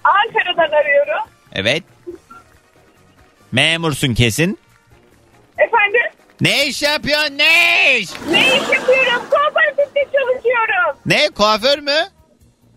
[0.03, 1.29] Ankara'dan arıyorum.
[1.53, 1.83] Evet.
[3.51, 4.59] Memursun kesin.
[5.57, 6.01] Efendim?
[6.41, 7.37] Ne iş yapıyorsun?
[7.37, 8.09] Ne iş?
[8.31, 9.21] Ne iş yapıyorum?
[9.29, 10.99] Kooperatifte çalışıyorum.
[11.05, 11.29] Ne?
[11.29, 11.97] Kuaför mü?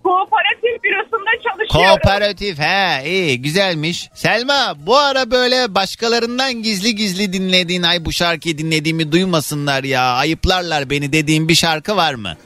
[0.04, 2.00] Kooperatif bürosunda çalışıyorum.
[2.00, 2.58] Kooperatif.
[2.58, 4.10] He iyi güzelmiş.
[4.14, 10.02] Selma bu ara böyle başkalarından gizli gizli dinlediğin ay bu şarkıyı dinlediğimi duymasınlar ya.
[10.02, 12.36] Ayıplarlar beni dediğin bir şarkı var mı?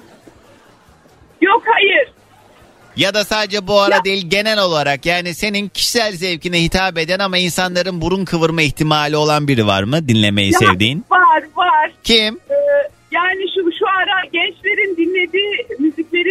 [1.40, 2.12] Yok hayır.
[2.97, 7.19] Ya da sadece bu ara Ya- değil genel olarak yani senin kişisel zevkine hitap eden
[7.19, 11.05] ama insanların burun kıvırma ihtimali olan biri var mı dinlemeyi Ya, sevdiğin?
[11.11, 11.93] Var var.
[12.05, 12.38] Kim?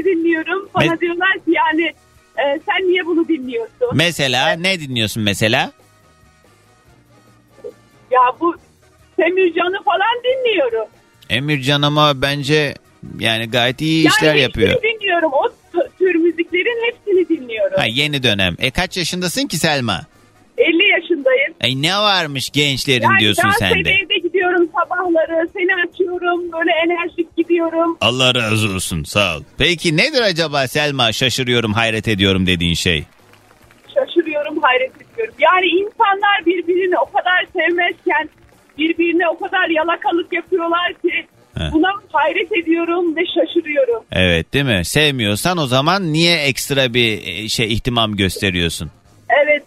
[0.06, 0.70] Dinliyorum.
[0.76, 1.84] Bana Me- diyorlar ki yani
[2.38, 3.90] e, sen niye bunu dinliyorsun?
[3.94, 5.72] Mesela ne dinliyorsun mesela?
[8.12, 8.56] ya bu
[9.16, 10.88] Semircan'ı falan dinliyorum.
[11.30, 12.74] Emircan ama bence
[13.20, 14.70] yani gayet iyi işler yani yapıyor.
[14.72, 15.32] hepsini dinliyorum.
[15.34, 17.78] O t- tür müziklerin hepsini dinliyorum.
[17.78, 18.56] Ha yeni dönem.
[18.60, 20.02] E kaç yaşındasın ki Selma?
[20.58, 21.54] 50 yaşındayım.
[21.62, 23.90] E ne varmış gençlerin diyorsun sen de.
[23.90, 24.13] evde
[24.54, 25.50] gidiyorum sabahları.
[25.54, 26.52] Seni açıyorum.
[26.52, 27.98] Böyle enerjik gidiyorum.
[28.02, 29.42] Allah razı olsun sağ ol.
[29.58, 33.04] Peki nedir acaba Selma şaşırıyorum hayret ediyorum dediğin şey?
[33.94, 35.34] Şaşırıyorum, hayret ediyorum.
[35.40, 38.30] Yani insanlar birbirini o kadar sevmezken
[38.78, 41.26] birbirine o kadar yalakalık yapıyorlar ki
[41.58, 41.72] He.
[41.72, 44.04] buna hayret ediyorum ve şaşırıyorum.
[44.12, 44.86] Evet değil mi?
[44.86, 48.92] Sevmiyorsan o zaman niye ekstra bir e, şey ihtimam gösteriyorsun?
[49.44, 49.64] Evet.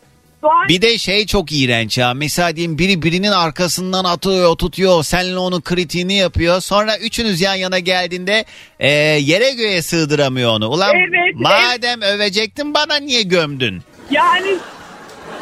[0.47, 2.15] Doğan Bir de şey çok iğrenç ya.
[2.15, 5.03] Mesela diyelim biri birinin arkasından atıyor, tutuyor.
[5.05, 6.61] Seninle onun kritiğini yapıyor.
[6.61, 8.45] Sonra üçünüz yan yana geldiğinde
[8.81, 8.91] e,
[9.31, 10.69] yere göğe sığdıramıyor onu.
[10.69, 13.83] Ulan Evet, madem övecektin bana niye gömdün?
[14.11, 14.47] yani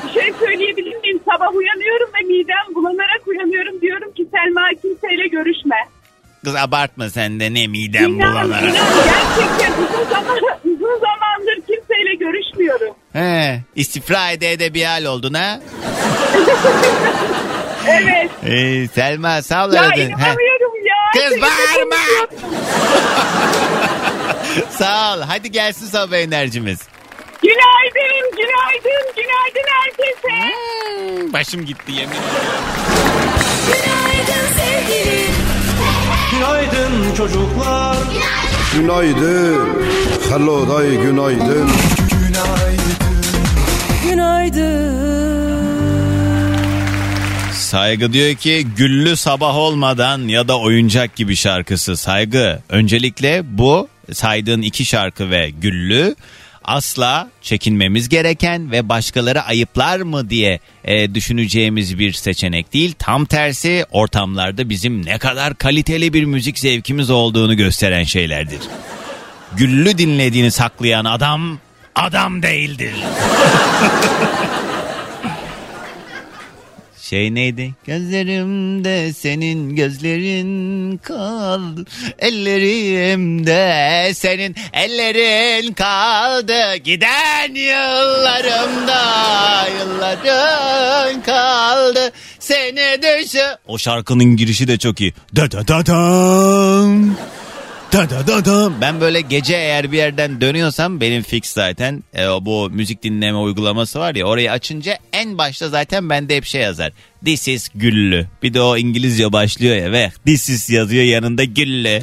[0.06, 1.20] bir şey söyleyebilir miyim?
[1.32, 3.80] Sabah uyanıyorum ve midem bulanarak uyanıyorum.
[3.80, 5.76] Diyorum ki Selma kimseyle görüşme.
[6.44, 8.62] Kız abartma sen de ne midem İnan, bulanarak.
[8.62, 12.96] inan gerçekten uzun, zaman, uzun zamandır kimseyle görüşmüyorum.
[13.14, 15.60] He, istifra ede ede bir hal oldun ha?
[17.88, 18.30] Evet.
[18.46, 19.96] Ee, Selma sağ ol Ya aradın.
[20.00, 20.94] He, inanamıyorum ya.
[21.12, 21.96] Kız bağırma.
[24.70, 25.20] sağ ol.
[25.28, 26.78] Hadi gelsin sabah enerjimiz.
[27.42, 30.52] Günaydın, günaydın, günaydın herkese.
[31.32, 32.64] Başım gitti yemin ediyorum.
[33.66, 35.34] Günaydın sevgilim.
[36.30, 37.96] Günaydın çocuklar.
[38.74, 39.68] Günaydın.
[40.30, 41.70] Hello day günaydın.
[47.52, 52.62] Saygı diyor ki güllü sabah olmadan ya da oyuncak gibi şarkısı saygı.
[52.68, 56.16] Öncelikle bu saydığın iki şarkı ve güllü
[56.64, 62.94] asla çekinmemiz gereken ve başkaları ayıplar mı diye e, düşüneceğimiz bir seçenek değil.
[62.98, 68.60] Tam tersi ortamlarda bizim ne kadar kaliteli bir müzik zevkimiz olduğunu gösteren şeylerdir.
[69.56, 71.58] Güllü dinlediğini saklayan adam
[71.94, 72.94] adam değildir.
[77.04, 77.74] Şey neydi?
[77.86, 81.84] Gözlerimde senin gözlerin kaldı.
[82.18, 86.76] Ellerimde senin ellerin kaldı.
[86.76, 89.02] Giden yıllarımda
[89.80, 92.12] yılların kaldı.
[92.38, 93.44] Seni düşü...
[93.66, 95.14] O şarkının girişi de çok iyi.
[95.36, 97.16] Da da da dam.
[98.80, 104.00] Ben böyle gece eğer bir yerden dönüyorsam benim fix zaten e, bu müzik dinleme uygulaması
[104.00, 106.92] var ya orayı açınca en başta zaten bende hep şey yazar.
[107.24, 108.26] This is güllü.
[108.42, 112.02] Bir de o İngilizce başlıyor ya ve this is yazıyor yanında güllü.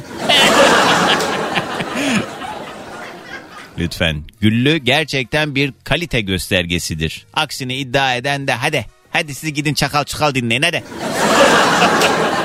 [3.78, 4.24] Lütfen.
[4.40, 7.26] Güllü gerçekten bir kalite göstergesidir.
[7.34, 8.86] Aksini iddia eden de hadi.
[9.10, 10.84] Hadi siz gidin çakal çakal dinleyin hadi.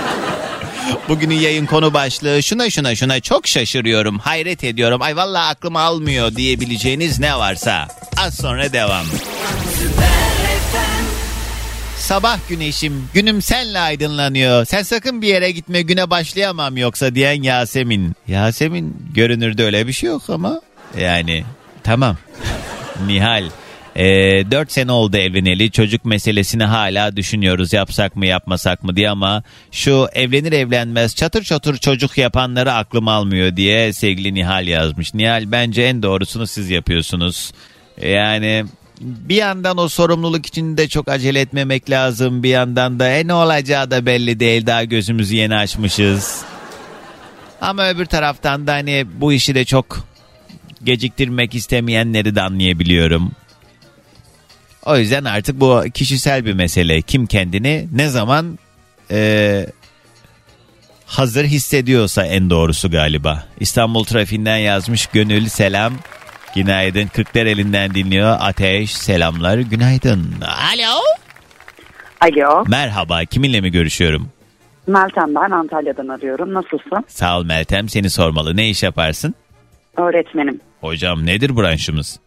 [1.10, 5.02] Bugünün yayın konu başlığı şuna şuna şuna çok şaşırıyorum, hayret ediyorum.
[5.02, 7.88] Ay vallahi aklım almıyor diyebileceğiniz ne varsa.
[8.17, 9.06] Az sonra devam.
[11.98, 14.65] Sabah güneşim, günüm senle aydınlanıyor.
[14.65, 18.15] Sen sakın bir yere gitme güne başlayamam yoksa diyen Yasemin.
[18.28, 20.62] Yasemin görünürde öyle bir şey yok ama
[21.00, 21.43] yani
[21.84, 22.17] tamam.
[23.08, 23.50] Nihal.
[23.97, 29.43] Ee, 4 sene oldu evleneli çocuk meselesini hala düşünüyoruz yapsak mı yapmasak mı diye ama
[29.71, 35.13] şu evlenir evlenmez çatır çatır çocuk yapanları aklım almıyor diye sevgili Nihal yazmış.
[35.13, 37.51] Nihal bence en doğrusunu siz yapıyorsunuz.
[38.01, 38.65] Yani
[39.01, 42.43] bir yandan o sorumluluk içinde çok acele etmemek lazım.
[42.43, 44.65] Bir yandan da e ne olacağı da belli değil.
[44.65, 46.41] Daha gözümüzü yeni açmışız.
[47.62, 50.07] Ama öbür taraftan da hani bu işi de çok
[50.83, 53.31] geciktirmek istemeyenleri de anlayabiliyorum.
[54.88, 57.02] O yüzden artık bu kişisel bir mesele.
[57.02, 58.60] Kim kendini ne zaman
[59.12, 59.65] e,
[61.06, 63.43] hazır hissediyorsa en doğrusu galiba.
[63.60, 65.93] İstanbul trafiğinden yazmış Gönül selam.
[66.56, 67.08] Günaydın.
[67.08, 68.38] Kırklar elinden dinliyor.
[68.39, 69.58] Ateş selamlar.
[69.58, 70.34] Günaydın.
[70.41, 71.00] Alo.
[72.21, 73.26] Alo, Merhaba.
[73.26, 74.30] Kiminle mi görüşüyorum?
[74.88, 76.54] Meltem ben Antalya'dan arıyorum.
[76.54, 77.06] Nasılsın?
[77.08, 77.89] Sağ ol Meltem.
[77.89, 78.58] Seni sormalı.
[78.58, 79.36] Ne iş yaparsın?
[79.97, 82.19] Öğretmenim, Hocam nedir branşımız?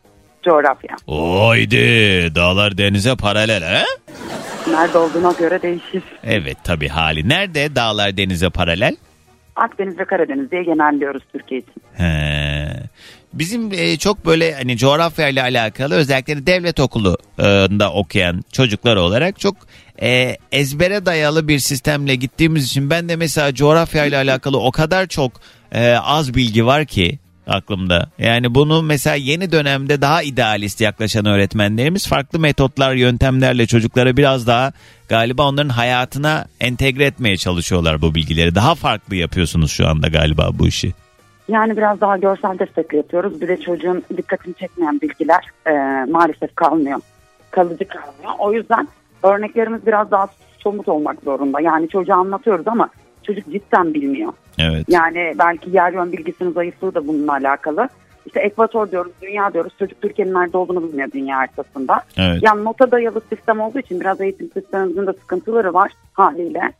[0.42, 0.96] Coğrafya.
[1.06, 1.76] Oydi.
[2.34, 3.84] Dağlar denize paralel he?
[4.70, 6.02] Nerede olduğuna göre değişir.
[6.24, 7.28] Evet tabii hali.
[7.28, 8.96] Nerede dağlar denize paralel?
[9.56, 11.74] Akdeniz ve Karadeniz diye genelliyoruz Türkiye için.
[11.94, 12.68] He.
[13.32, 19.56] Bizim e, çok böyle hani coğrafya ile alakalı özellikle devlet okulunda okuyan çocuklar olarak çok
[20.02, 25.06] e, ezbere dayalı bir sistemle gittiğimiz için ben de mesela coğrafya ile alakalı o kadar
[25.06, 25.32] çok
[25.72, 27.18] e, az bilgi var ki
[27.50, 28.10] aklımda.
[28.18, 34.72] Yani bunu mesela yeni dönemde daha idealist yaklaşan öğretmenlerimiz farklı metotlar, yöntemlerle çocuklara biraz daha
[35.08, 38.54] galiba onların hayatına entegre etmeye çalışıyorlar bu bilgileri.
[38.54, 40.92] Daha farklı yapıyorsunuz şu anda galiba bu işi.
[41.48, 43.40] Yani biraz daha görsel destekli yapıyoruz.
[43.40, 45.70] Bir de çocuğun dikkatini çekmeyen bilgiler e,
[46.10, 47.00] maalesef kalmıyor.
[47.50, 48.32] Kalıcı kalmıyor.
[48.38, 48.88] O yüzden
[49.22, 51.60] örneklerimiz biraz daha somut olmak zorunda.
[51.60, 52.88] Yani çocuğa anlatıyoruz ama
[53.34, 54.32] çocuk cidden bilmiyor.
[54.58, 54.84] Evet.
[54.88, 57.88] Yani belki yer yön bilgisinin zayıflığı da bununla alakalı.
[58.26, 59.72] İşte ekvator diyoruz, dünya diyoruz.
[59.78, 62.02] Çocuk Türkiye'nin nerede olduğunu bilmiyor dünya haritasında.
[62.16, 62.38] Evet.
[62.42, 66.72] Yani nota dayalı sistem olduğu için biraz eğitim sistemimizin de sıkıntıları var haliyle.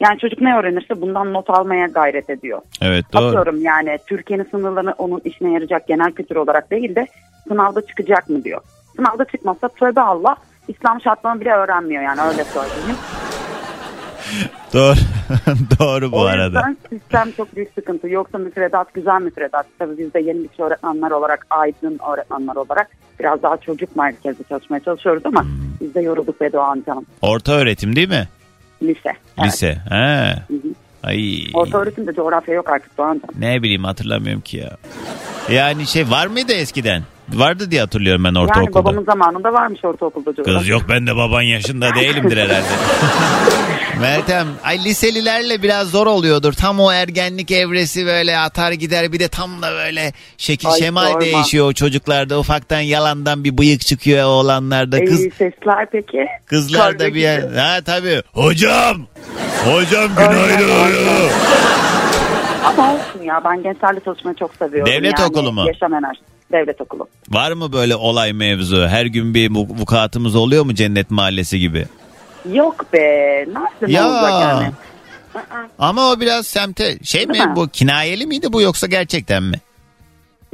[0.00, 2.60] Yani çocuk ne öğrenirse bundan not almaya gayret ediyor.
[2.82, 3.24] Evet doğru.
[3.24, 7.06] Atıyorum yani Türkiye'nin sınırlarını onun işine yarayacak genel kültür olarak değil de
[7.48, 8.60] sınavda çıkacak mı diyor.
[8.96, 10.36] Sınavda çıkmazsa tövbe Allah
[10.68, 12.96] İslam şartlarını bile öğrenmiyor yani öyle söyleyeyim.
[14.72, 14.96] Doğru.
[15.80, 16.44] doğru bu o arada.
[16.58, 18.08] yüzden sistem çok büyük sıkıntı.
[18.08, 19.66] Yoksa müfredat güzel müfredat.
[19.78, 22.88] Tabii biz de yeni bir öğretmenler olarak, aydın öğretmenler olarak
[23.20, 25.50] biraz daha çocuk merkezli çalışmaya çalışıyoruz ama Hmm.
[25.80, 27.06] biz de yorulduk be Doğan Can.
[27.22, 28.28] Orta öğretim değil mi?
[28.82, 29.00] Lise.
[29.38, 29.46] Evet.
[29.46, 29.74] Lise.
[29.88, 29.94] He.
[30.48, 30.68] Hı hı.
[31.06, 31.44] Ay.
[31.54, 33.42] Orta öğretimde coğrafya yok artık Doğan Can.
[33.42, 34.76] Ne bileyim hatırlamıyorum ki ya.
[35.50, 37.02] Yani şey var mıydı eskiden?
[37.28, 38.60] Vardı diye hatırlıyorum ben ortaokulda.
[38.64, 40.58] Yani babamın zamanında varmış ortaokulda coğrafya.
[40.58, 42.62] Kız yok ben de baban yaşında değilimdir herhalde.
[44.00, 46.52] Meltem ay liselilerle biraz zor oluyordur.
[46.52, 51.06] Tam o ergenlik evresi böyle atar gider bir de tam da böyle şekil Ay, şemal
[51.06, 51.20] sorma.
[51.20, 52.38] değişiyor o çocuklarda.
[52.38, 55.04] Ufaktan yalandan bir bıyık çıkıyor oğlanlarda.
[55.04, 56.26] Kız İyi sesler peki.
[56.46, 57.40] kızlarda Karga bir yer.
[57.52, 58.22] Ha tabii.
[58.32, 59.06] Hocam.
[59.72, 60.68] Hocam günaydın.
[60.84, 61.30] öyle.
[62.64, 64.92] Ama olsun ya ben gençlerle çalışmayı çok seviyorum.
[64.92, 65.64] Devlet yani, okulu mu?
[65.66, 66.24] Yaşam enerjisi.
[66.52, 67.08] Devlet okulu.
[67.30, 68.86] Var mı böyle olay mevzu?
[68.88, 71.86] Her gün bir vu- vukuatımız oluyor mu cennet mahallesi gibi?
[72.52, 72.98] Yok be.
[73.48, 74.08] Nerede Ya.
[74.08, 74.70] olacak yani?
[75.78, 77.56] Ama o biraz semte şey mi Değil mi?
[77.56, 79.56] bu kinayeli miydi bu yoksa gerçekten mi?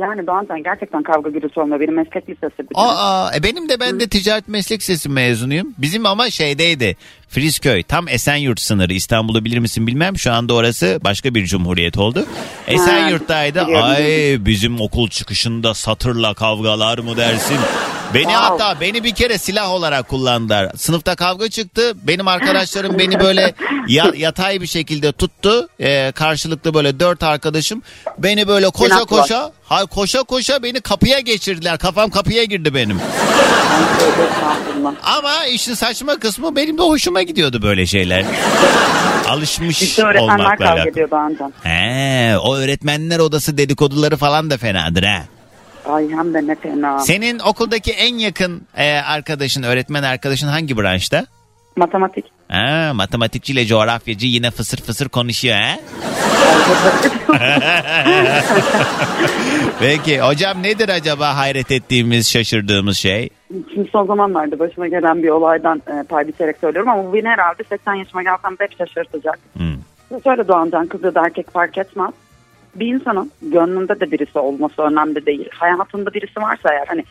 [0.02, 1.80] Yani Doğan Can gerçekten kavga gürültü olmuyor.
[1.80, 2.74] Benim meslek lisesi bir.
[2.74, 5.74] Aa, e benim de ben de ticaret meslek lisesi mezunuyum.
[5.78, 6.96] Bizim ama şeydeydi.
[7.28, 10.18] Frizköy tam Esenyurt sınırı İstanbul'u bilir misin bilmem.
[10.18, 12.26] Şu anda orası başka bir cumhuriyet oldu.
[12.66, 13.60] Esenyurt'taydı.
[13.60, 17.58] Ay bizim okul çıkışında satırla kavgalar mı dersin?
[18.14, 18.34] Beni Wow.
[18.42, 20.72] hatta beni bir kere silah olarak kullandılar.
[20.76, 21.92] Sınıfta kavga çıktı.
[22.02, 23.54] Benim arkadaşlarım beni böyle
[23.88, 25.68] ya- yatay bir şekilde tuttu.
[25.80, 27.82] Ee, karşılıklı böyle dört arkadaşım.
[28.18, 29.06] Beni böyle koşa var.
[29.06, 31.78] koşa, ha, koşa koşa beni kapıya geçirdiler.
[31.78, 33.00] Kafam kapıya girdi benim.
[35.02, 38.24] Ama işin saçma kısmı benim de hoşuma gidiyordu böyle şeyler.
[39.28, 41.52] Alışmış öğretmenler olmakla kavga alakalı.
[41.62, 45.22] He, o öğretmenler odası dedikoduları falan da fenadır ha.
[45.86, 46.98] Ay hem de ne fena.
[46.98, 51.26] Senin okuldaki en yakın e, arkadaşın, öğretmen arkadaşın hangi branşta?
[51.76, 52.24] Matematik.
[52.48, 55.76] Ha, matematikçiyle coğrafyacı yine fısır fısır konuşuyor ha.
[59.80, 63.28] Peki hocam nedir acaba hayret ettiğimiz, şaşırdığımız şey?
[63.74, 67.64] Şimdi son zamanlarda başıma gelen bir olaydan e, pay biçerek söylüyorum ama bu beni herhalde
[67.68, 69.38] 80 yaşıma gelsem de hep şaşırtacak.
[69.56, 70.22] Hmm.
[70.24, 72.12] Şöyle Doğancan kız ya da erkek fark etmez.
[72.74, 75.48] Bir insanın gönlünde de birisi olması önemli değil.
[75.52, 77.04] Hayatında birisi varsa eğer hani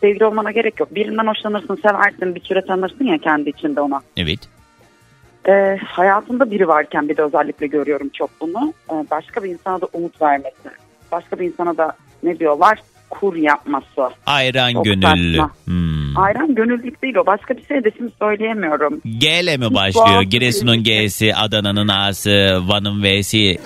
[0.00, 0.94] sevgili olmana gerek yok.
[0.94, 4.00] Birinden hoşlanırsın, seversin, bir süre tanırsın ya kendi içinde ona.
[4.16, 4.40] Evet.
[5.48, 8.72] Ee, hayatında biri varken bir de özellikle görüyorum çok bunu.
[8.90, 10.68] Ee, başka bir insana da umut vermesi.
[11.12, 12.78] Başka bir insana da ne diyorlar?
[13.10, 14.14] Kur yapması.
[14.26, 15.42] Ayran Çok gönüllü.
[15.64, 16.18] Hmm.
[16.18, 17.26] Ayran gönüllülük değil o.
[17.26, 19.00] Başka bir şey de şimdi söyleyemiyorum.
[19.18, 20.22] G ile mi başlıyor?
[20.22, 23.58] Giresun'un G'si, Adana'nın A'sı, Van'ın V'si.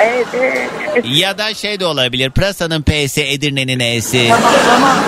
[0.00, 0.26] Evet.
[1.04, 2.30] Ya da şey de olabilir.
[2.30, 4.28] Pırasa'nın P'si, Edirne'nin E'si.
[4.28, 4.52] Tamam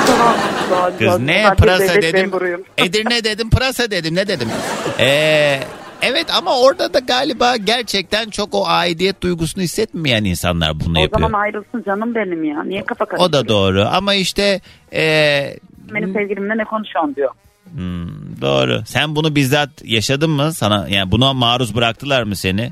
[0.06, 0.37] tamam
[0.68, 0.92] tamam.
[0.98, 2.30] Kız ne pırasa dedim.
[2.78, 4.14] Edirne dedim, pırasa dedim.
[4.14, 4.48] Ne dedim?
[5.00, 5.61] Ee,
[6.02, 11.20] evet ama orada da galiba gerçekten çok o aidiyet duygusunu hissetmeyen insanlar bunu O yapıyor.
[11.28, 12.62] zaman ayrılsın canım benim ya.
[12.62, 13.48] Niye kafa O karıştırıyorsun?
[13.48, 14.60] da doğru ama işte
[14.92, 15.56] ee,
[15.94, 17.30] Benim sevgilimle ne konuşuyorsun diyor.
[17.74, 18.82] hmm, doğru.
[18.86, 20.52] Sen bunu bizzat yaşadın mı?
[20.52, 22.70] Sana yani buna maruz bıraktılar mı seni?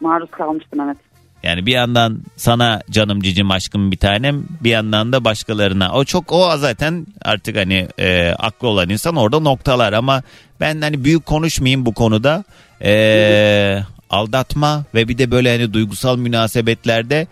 [0.00, 0.96] Maruz kalmıştım evet.
[1.42, 5.92] Yani bir yandan sana canım cicim aşkım bir tanem bir yandan da başkalarına.
[5.92, 10.22] O çok o zaten artık hani e, aklı olan insan orada noktalar ama
[10.60, 12.44] ben hani büyük konuşmayayım bu konuda.
[12.84, 17.26] E, aldatma ve bir de böyle hani duygusal münasebetlerde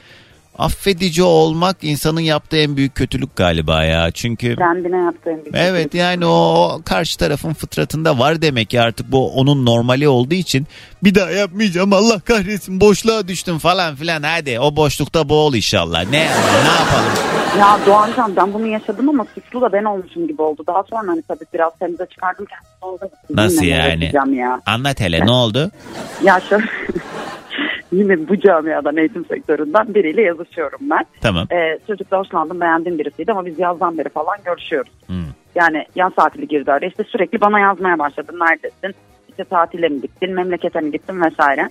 [0.61, 4.11] affedici olmak insanın yaptığı en büyük kötülük galiba ya.
[4.11, 5.95] Çünkü Kendine yaptığın bir Evet kötülük.
[6.03, 10.67] yani o, karşı tarafın fıtratında var demek ki artık bu onun normali olduğu için
[11.05, 16.11] bir daha yapmayacağım Allah kahretsin boşluğa düştüm falan filan hadi o boşlukta boğul inşallah ne
[16.19, 17.13] ne yapalım
[17.59, 20.65] Ya Doğancan ben bunu yaşadım ama suçlu da ben olmuşum gibi oldu.
[20.67, 23.11] Daha sonra hani tabii biraz temize çıkardım kendimi.
[23.31, 24.13] Nasıl yani?
[24.37, 24.61] Ya.
[24.67, 25.71] Anlat hele ne oldu?
[26.25, 26.65] ya şöyle
[27.93, 31.05] yine bu camiadan eğitim sektöründen biriyle yazışıyorum ben.
[31.21, 31.47] Tamam.
[31.53, 34.93] Ee, çocukla hoşlandım beğendiğim birisiydi ama biz yazdan beri falan görüşüyoruz.
[35.07, 35.25] Hmm.
[35.55, 36.87] Yani yaz tatili girdi araya.
[36.87, 38.33] İşte sürekli bana yazmaya başladı.
[38.41, 38.95] Neredesin?
[39.29, 40.35] İşte tatile mi gittin?
[40.35, 41.23] Memlekete mi gittin?
[41.23, 41.71] Vesaire.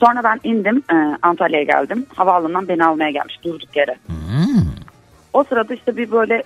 [0.00, 0.82] Sonra ben indim.
[0.92, 2.06] e, Antalya'ya geldim.
[2.16, 3.96] Havaalanından beni almaya gelmiş durduk yere.
[4.06, 4.62] Hmm.
[5.32, 6.42] O sırada işte bir böyle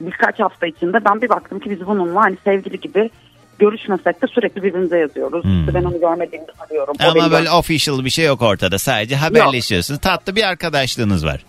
[0.00, 3.10] birkaç hafta içinde ben bir baktım ki biz bununla hani sevgili gibi
[3.58, 5.44] görüşmesek de sürekli birbirimize yazıyoruz.
[5.44, 5.60] Hmm.
[5.60, 6.94] İşte ben onu görmediğimde arıyorum.
[7.00, 8.78] Ama böyle official bir şey yok ortada.
[8.78, 10.00] Sadece haberleşiyorsunuz.
[10.00, 11.44] Tatlı bir arkadaşlığınız var.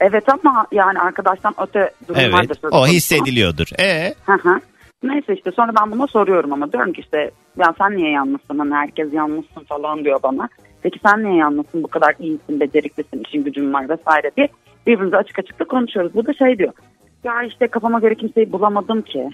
[0.00, 2.58] Evet ama yani arkadaştan öte durumlar da Evet.
[2.60, 3.66] söz O hissediliyordur.
[3.80, 4.60] E Hı hı.
[5.02, 8.74] Neyse işte sonra ben buna soruyorum ama diyorum ki işte ya sen niye yalnızsın hani
[8.74, 10.48] herkes yalnızsın falan diyor bana.
[10.82, 14.48] Peki sen niye yalnızsın bu kadar iyisin beceriklisin işin gücün var vesaire diye
[14.86, 16.14] birbirimize açık açık da konuşuyoruz.
[16.14, 16.72] Bu da şey diyor
[17.24, 19.28] ya işte kafama göre kimseyi bulamadım ki.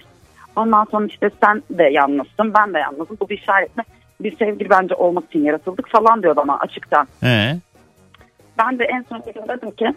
[0.55, 3.83] Ondan sonra işte sen de yalnızsın ben de yalnızım bu bir işaret mi?
[4.21, 7.07] Bir sevgili bence olmak için yaratıldık falan diyor bana açıktan.
[7.21, 7.57] He.
[8.57, 9.93] Ben de en son dedim ki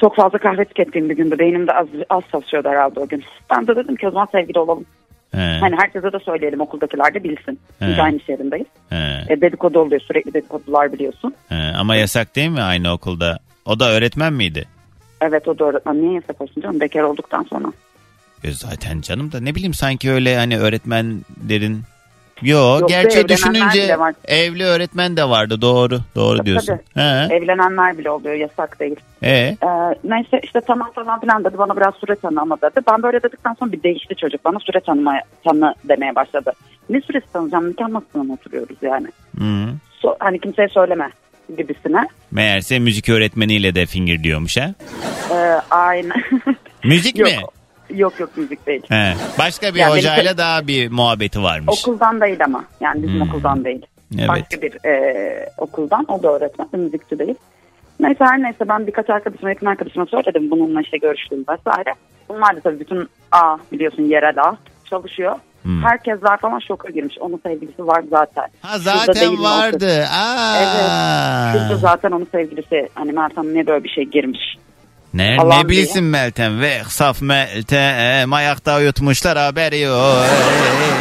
[0.00, 1.38] çok fazla kahve tükettiğim bir gündü.
[1.38, 3.24] Beynim de az, az çalışıyordu herhalde o gün.
[3.50, 4.86] Ben de dedim ki o zaman sevgili olalım.
[5.32, 5.58] He.
[5.60, 7.60] Hani herkese de söyleyelim okuldakiler de bilsin.
[7.78, 8.02] Çünkü He.
[8.02, 8.66] aynı iş yerindeyiz.
[8.90, 9.24] He.
[9.28, 11.34] E, dedikodu oluyor sürekli dedikodular biliyorsun.
[11.48, 11.72] He.
[11.78, 13.38] Ama yasak değil mi aynı okulda?
[13.66, 14.68] O da öğretmen miydi?
[15.20, 16.02] Evet o da öğretmen.
[16.02, 17.72] Niye yasak olsun canım bekar olduktan sonra.
[18.44, 21.82] E zaten canım da ne bileyim sanki öyle hani öğretmenlerin
[22.42, 26.78] Yo, Yok, gerçi düşününce evli öğretmen de vardı doğru doğru Tabii, diyorsun.
[26.94, 27.34] He.
[27.34, 28.96] Evlenenler bile oluyor yasak değil.
[29.22, 29.30] E.
[29.30, 29.56] Ee,
[30.04, 32.80] neyse işte tamam falan filan dedi bana biraz süre tanı ama dedi.
[32.90, 36.52] Ben böyle dedikten sonra bir değişti çocuk bana süre tanımaya, tanı demeye başladı.
[36.90, 39.06] Ne süresi tanıyacağım nikah masasına oturuyoruz yani.
[39.38, 39.68] Hı.
[40.00, 41.10] So, hani kimseye söyleme
[41.56, 42.08] gibisine.
[42.30, 44.74] Meğerse müzik öğretmeniyle de finger diyormuş ha.
[45.30, 45.34] Ee,
[45.70, 46.24] aynen.
[46.84, 47.36] Müzik yok, mi?
[47.94, 48.82] Yok yok müzik değil.
[48.88, 49.14] He.
[49.38, 51.80] Başka bir Ya benim- hocayla daha bir muhabbeti varmış.
[51.82, 52.64] Okuldan değil ama.
[52.80, 53.28] Yani bizim Hmm.
[53.28, 53.86] okuldan değil.
[54.18, 54.28] Evet.
[54.28, 56.04] Başka bir e, okuldan.
[56.08, 56.68] O da öğretmen.
[56.72, 57.34] Müzikçi değil.
[58.00, 60.50] Neyse her neyse ben birkaç arkadaşıma yakın arkadaşıma söyledim.
[60.50, 61.94] Bununla işte görüştüm vesaire.
[62.28, 64.56] Bunlar da tabii bütün A biliyorsun yerel A
[64.90, 65.36] çalışıyor.
[65.62, 65.82] Hmm.
[65.82, 67.18] Herkesler falan şoka girmiş.
[67.20, 68.44] Onun sevgilisi var zaten.
[68.62, 70.04] Ha Şurada değil zaten mi vardı.
[70.12, 70.56] Aa.
[70.58, 71.52] Evet.
[71.62, 74.56] Şurada zaten onun sevgilisi hani Meltem ne böyle bir şey girmiş.
[75.14, 80.24] Ne, Falan ne bilsin Meltem ve saf Meltem ayakta uyutmuşlar haberi yok.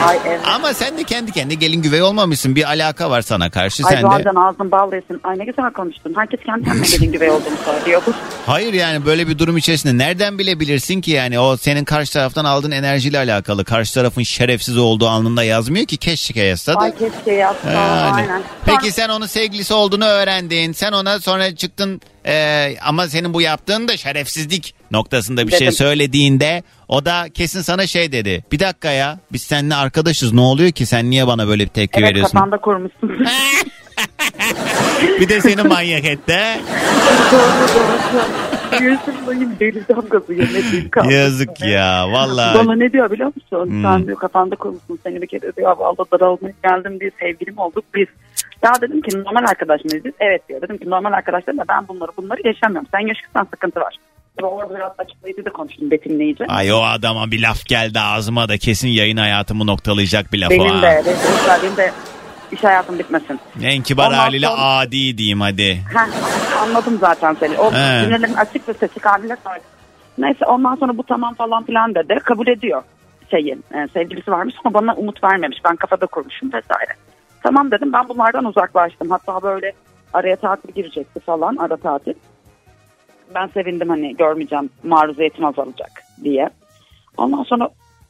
[0.08, 0.40] Ay evet.
[0.56, 2.56] Ama sen de kendi kendi gelin güvey olmamışsın.
[2.56, 4.08] Bir alaka var sana karşı Ay sen de.
[4.08, 5.22] bazen ağzın bal yesin.
[5.24, 6.14] Ay ne güzel konuştun.
[6.18, 8.02] Herkes kendi kendine gelin güvey olduğunu söylüyor.
[8.46, 12.72] Hayır yani böyle bir durum içerisinde nereden bilebilirsin ki yani o senin karşı taraftan aldığın
[12.72, 13.66] enerjiyle alakalı.
[13.66, 16.80] Karşı tarafın şerefsiz olduğu alnında yazmıyor ki keşke yazsa da.
[16.80, 17.72] Ay keşke yapsa.
[17.72, 18.12] Yani.
[18.14, 18.44] Aynen.
[18.66, 20.72] Peki sen onun sevgilisi olduğunu öğrendin.
[20.72, 26.64] Sen ona sonra çıktın e, ama senin bu yaptığın da şerefsizlik noktasında bir şey söylediğinde
[26.88, 28.44] o da kesin sana şey dedi.
[28.52, 32.00] Bir dakika ya biz seninle arkadaşız ne oluyor ki sen niye bana böyle bir tepki
[32.00, 32.34] Evet veriyorsun?
[32.34, 33.26] kafanda kurmuşsun.
[35.20, 36.40] Bir de seni manyak etti.
[38.82, 41.14] Yüzümdeyim deli damgası yemediğim kaldı.
[41.14, 42.58] Yazık ya vallahi.
[42.58, 43.70] Bana ne diyor biliyor musun?
[43.70, 43.82] Hmm.
[43.84, 48.08] Sen diyor kafanda kurmuşsun seni bir kere diyor valla daralmaya geldim diye sevgilim olduk biz.
[48.64, 50.14] Ya dedim ki normal arkadaş mıyız biz?
[50.20, 50.62] Evet diyor.
[50.62, 52.88] Dedim ki normal arkadaşlar da ben bunları bunları yaşamıyorum.
[52.92, 53.96] Sen yaşıyorsan sıkıntı var.
[54.42, 56.46] Ve Orada biraz açıklayıcı da konuştum betimleyici.
[56.48, 60.54] Ay o adama bir laf geldi ağzıma da kesin yayın hayatımı noktalayacak bir laf o
[60.54, 60.82] Benim ha.
[60.82, 61.92] de, rezil benim de
[62.52, 63.40] iş hayatım bitmesin.
[63.64, 65.74] En kibar Ondan haliyle sonra- adi diyeyim hadi.
[65.94, 67.58] Heh, anladım zaten seni.
[67.60, 69.64] O cümlelerin açık ve seçik haline sahip.
[70.18, 72.16] Neyse ondan sonra bu tamam falan filan dedi.
[72.24, 72.84] Kabul ediyor
[73.32, 73.64] şeyin.
[73.74, 75.58] e, sevgilisi varmış ama bana umut vermemiş.
[75.66, 76.94] Ben kafada kurmuşum vesaire.
[77.44, 79.10] Tamam dedim ben bunlardan uzaklaştım.
[79.10, 79.74] Hatta böyle
[80.14, 82.14] araya tatil girecekti falan ara tatil.
[83.36, 85.92] Ben sevindim hani görmeyeceğim maruziyetim azalacak
[86.24, 86.50] diye.
[87.18, 87.70] Ondan sonra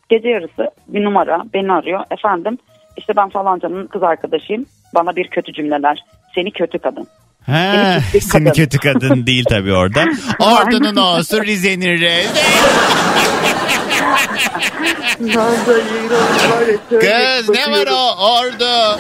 [0.10, 2.00] gece yarısı bir numara beni arıyor.
[2.12, 2.58] Efendim
[2.98, 4.66] işte ben falancanın kız arkadaşıyım.
[4.96, 6.04] Bana bir kötü cümleler.
[6.36, 7.08] Seni kötü kadın.
[7.46, 8.54] He, Seni kötü seni kadın.
[8.64, 10.04] kötü kadın değil tabii orada.
[10.40, 12.24] Ordunun olsun Rize'nin Rize.
[16.90, 19.00] Kız ne var o ordu?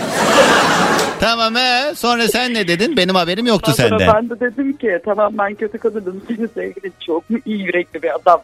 [1.19, 1.95] Tamam he.
[1.95, 2.97] Sonra sen ne dedin?
[2.97, 4.15] Benim haberim yoktu Ondan sonra senden.
[4.15, 6.21] Ben de dedim ki tamam ben kötü kadınım.
[6.27, 8.41] Senin sevgilin çok mu iyi yürekli bir adam.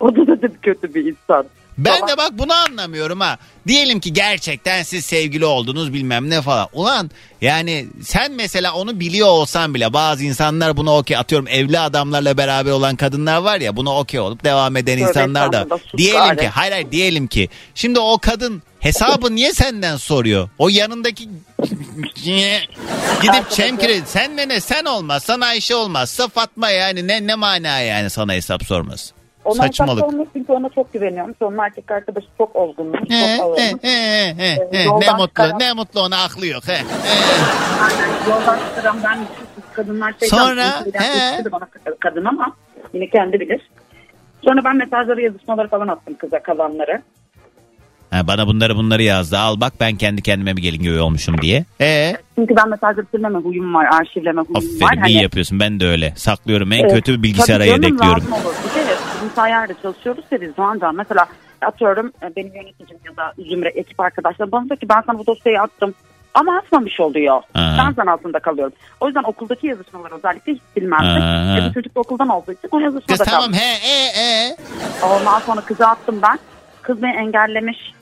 [0.00, 1.46] O da dedim kötü bir insan.
[1.78, 2.08] Ben Tamam.
[2.08, 3.38] de bak bunu anlamıyorum ha.
[3.66, 6.68] Diyelim ki gerçekten siz sevgili oldunuz bilmem ne falan.
[6.72, 7.10] Ulan
[7.40, 12.70] yani sen mesela onu biliyor olsan bile bazı insanlar bunu okey atıyorum evli adamlarla beraber
[12.70, 15.66] olan kadınlar var ya bunu okey olup devam eden Tövbe insanlar da.
[15.96, 16.38] Diyelim gari.
[16.40, 20.48] ki hayır hayır diyelim ki şimdi o kadın hesabı niye senden soruyor?
[20.58, 21.28] O yanındaki
[23.22, 28.10] Gidip çemkire sen ne ne sen olmazsan Ayşe olmazsa Fatma yani ne ne mana yani
[28.10, 29.15] sana hesap sorması.
[29.46, 30.00] Ona Saçmalık.
[30.04, 31.34] sormak çünkü ona çok güveniyorum.
[31.40, 34.82] Onun erkek arkadaşı çok olgunmuş, çok he, he, he, he.
[34.82, 36.68] Yoldan Ne mutlu çıkaran- ne mutlu ona aklı yok.
[36.68, 36.72] He.
[37.82, 38.08] Aynen.
[38.30, 39.18] Yoldan çıkaran ben
[39.72, 41.44] kadınlar şey Sonra, he.
[41.52, 41.68] bana
[42.00, 42.52] kadın ama
[42.94, 43.60] yine kendi bilir.
[44.44, 47.02] Sonra ben mesajları yazışmaları falan attım kıza kalanları.
[48.10, 49.38] Ha, bana bunları bunları yazdı.
[49.38, 51.64] Al bak ben kendi kendime bir gelin gibi olmuşum diye.
[51.80, 54.88] E Çünkü ben mesajları silmeme huyum var, arşivleme huyum var.
[54.92, 55.60] aferin iyi yapıyorsun.
[55.60, 56.12] Ben de öyle.
[56.16, 56.72] Saklıyorum.
[56.72, 58.24] En Evet, kötü bilgisayara yedekliyorum.
[59.36, 60.94] Yerde çalışıyoruz ya biz Doğancan.
[60.94, 61.26] Mesela
[61.62, 65.26] atıyorum e, benim yöneticim ya da Zümre ekip arkadaşlar bana diyor ki ben sana bu
[65.26, 65.94] dosyayı attım.
[66.34, 67.42] Ama atmamış oluyor.
[67.54, 67.76] Ha.
[67.78, 68.72] Ben zan altında kalıyorum.
[69.00, 71.70] O yüzden okuldaki yazışmalar özellikle hiç bilmezdik.
[71.70, 73.56] E, çocuk da okuldan olduğu için o yazışmada Kız tamam kaldı.
[73.56, 74.56] he e e.
[75.02, 76.38] Ondan sonra kıza attım ben.
[76.82, 77.95] Kız beni engellemiş.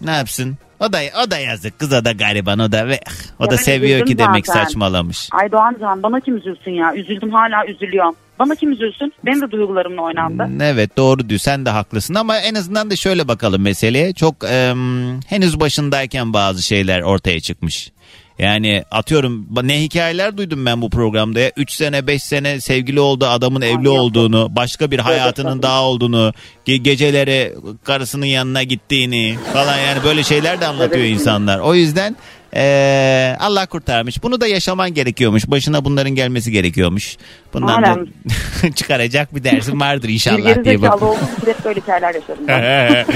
[0.00, 0.56] Ne yapsın?
[0.80, 1.78] O da o da yazık.
[1.78, 3.00] Kıza da gariban o da ve
[3.38, 4.64] o Ya da seviyor ki demek zaten.
[4.64, 5.28] saçmalamış.
[5.32, 6.94] Ay Doğancan bana kim üzülsün ya?
[6.94, 8.14] Üzüldüm hala üzülüyorum.
[8.38, 9.12] Bana kim üzülsün?
[9.26, 10.48] Benim de duygularımla oynandı.
[10.64, 14.12] Evet doğru diyor sen de haklısın ama en azından da şöyle bakalım meseleye.
[14.14, 17.90] Çok em, henüz başındayken bazı şeyler ortaya çıkmış.
[18.38, 21.50] Yani atıyorum ne hikayeler duydum ben bu programda ya.
[21.56, 23.98] 3 sene 5 sene sevgili oldu adamın evli yok.
[23.98, 26.32] olduğunu başka bir hayatının daha olduğunu
[26.66, 31.14] ge- geceleri karısının yanına gittiğini falan yani böyle şeyler de anlatıyor Evet.
[31.14, 31.58] insanlar.
[31.58, 32.16] O yüzden
[32.56, 34.22] eee, Allah kurtarmış.
[34.22, 35.50] Bunu da yaşaman gerekiyormuş.
[35.50, 37.16] Başına bunların gelmesi gerekiyormuş.
[37.52, 38.72] Bundan da Aynen.
[38.72, 40.92] çıkaracak bir dersin vardır inşallah diye bak.
[40.94, 43.06] zekalı olduğum için hep böyle hikayeler yaşadım ben.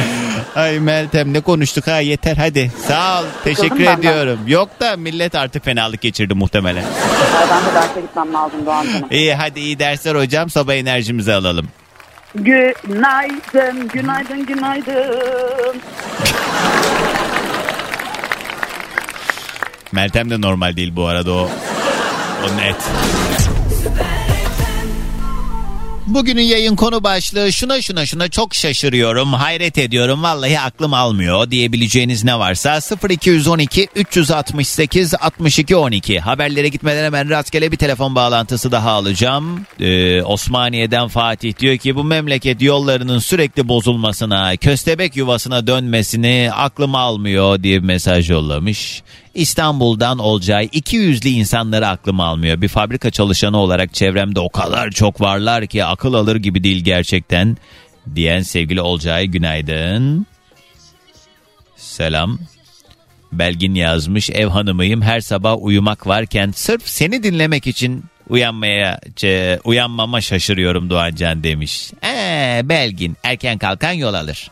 [0.60, 2.70] Ay Meltem ne konuştuk ha yeter hadi.
[2.88, 3.24] Sağ ol.
[3.44, 3.98] Teşekkür benden.
[3.98, 4.38] ediyorum.
[4.46, 6.84] Yok da millet artık fenalık geçirdi muhtemelen.
[7.50, 9.08] Ben de derse gitmem lazım Doğancan'ım.
[9.10, 10.50] İyi hadi iyi dersler hocam.
[10.50, 11.68] Sabah enerjimizi alalım.
[12.34, 15.80] Günaydın, günaydın, günaydın.
[19.92, 21.48] Meltem de normal değil bu arada o.
[22.44, 22.76] O net.
[26.14, 32.24] Bugünün yayın konu başlığı şuna şuna şuna çok şaşırıyorum, hayret ediyorum, vallahi aklım almıyor diyebileceğiniz
[32.24, 32.80] ne varsa
[33.10, 39.66] 0212 368 62 12 haberlere gitmeden hemen rastgele bir telefon bağlantısı daha alacağım.
[39.80, 47.62] Ee, Osmaniye'den Fatih diyor ki bu memleket yollarının sürekli bozulmasına, köstebek yuvasına dönmesini aklım almıyor
[47.62, 49.02] diye bir mesaj yollamış.
[49.34, 52.60] İstanbul'dan Olcay 200'lü insanları aklım almıyor.
[52.60, 57.56] Bir fabrika çalışanı olarak çevremde o kadar çok varlar ki akıl alır gibi değil gerçekten.
[58.14, 60.26] Diyen sevgili Olcay günaydın.
[61.76, 62.38] Selam.
[63.32, 69.00] Belgin yazmış ev hanımıyım her sabah uyumak varken sırf seni dinlemek için uyanmaya
[69.64, 71.90] uyanmama şaşırıyorum Doğancan demiş.
[72.04, 74.50] Ee, Belgin erken kalkan yol alır.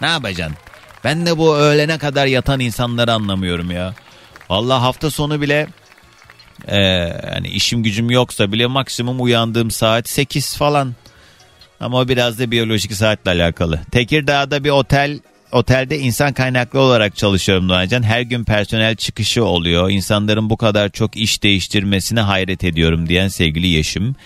[0.00, 0.56] Ne yapacaksın?
[1.04, 3.94] Ben de bu öğlene kadar yatan insanları anlamıyorum ya.
[4.50, 5.66] Vallahi hafta sonu bile
[6.68, 6.78] e,
[7.34, 10.94] yani işim gücüm yoksa bile maksimum uyandığım saat 8 falan.
[11.80, 13.80] Ama o biraz da biyolojik saatle alakalı.
[13.90, 15.20] Tekirdağ'da bir otel
[15.52, 18.02] otelde insan kaynaklı olarak çalışıyorum Doğancan.
[18.02, 19.90] Her gün personel çıkışı oluyor.
[19.90, 24.16] İnsanların bu kadar çok iş değiştirmesine hayret ediyorum diyen sevgili Yeşim.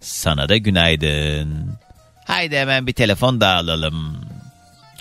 [0.00, 1.78] Sana da günaydın.
[2.24, 4.16] Haydi hemen bir telefon daha alalım.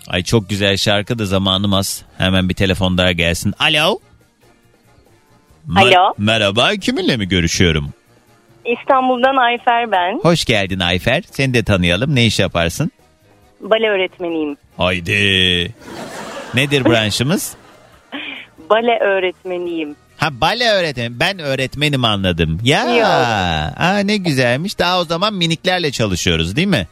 [0.07, 2.03] Ay çok güzel şarkı da zamanım az.
[2.17, 3.53] Hemen bir telefon daha gelsin.
[3.59, 3.99] Alo.
[5.75, 6.13] Alo.
[6.17, 7.89] merhaba kiminle mi görüşüyorum?
[8.65, 10.19] İstanbul'dan Ayfer ben.
[10.19, 11.23] Hoş geldin Ayfer.
[11.31, 12.15] Seni de tanıyalım.
[12.15, 12.91] Ne iş yaparsın?
[13.61, 14.57] Bale öğretmeniyim.
[14.77, 15.73] Haydi.
[16.53, 17.55] Nedir branşımız?
[18.69, 19.95] Bale öğretmeniyim.
[20.17, 21.19] Ha bale öğretmen.
[21.19, 22.59] Ben öğretmenim anladım.
[22.63, 22.83] Ya.
[23.77, 24.79] Aa, ne güzelmiş.
[24.79, 26.87] Daha o zaman miniklerle çalışıyoruz değil mi?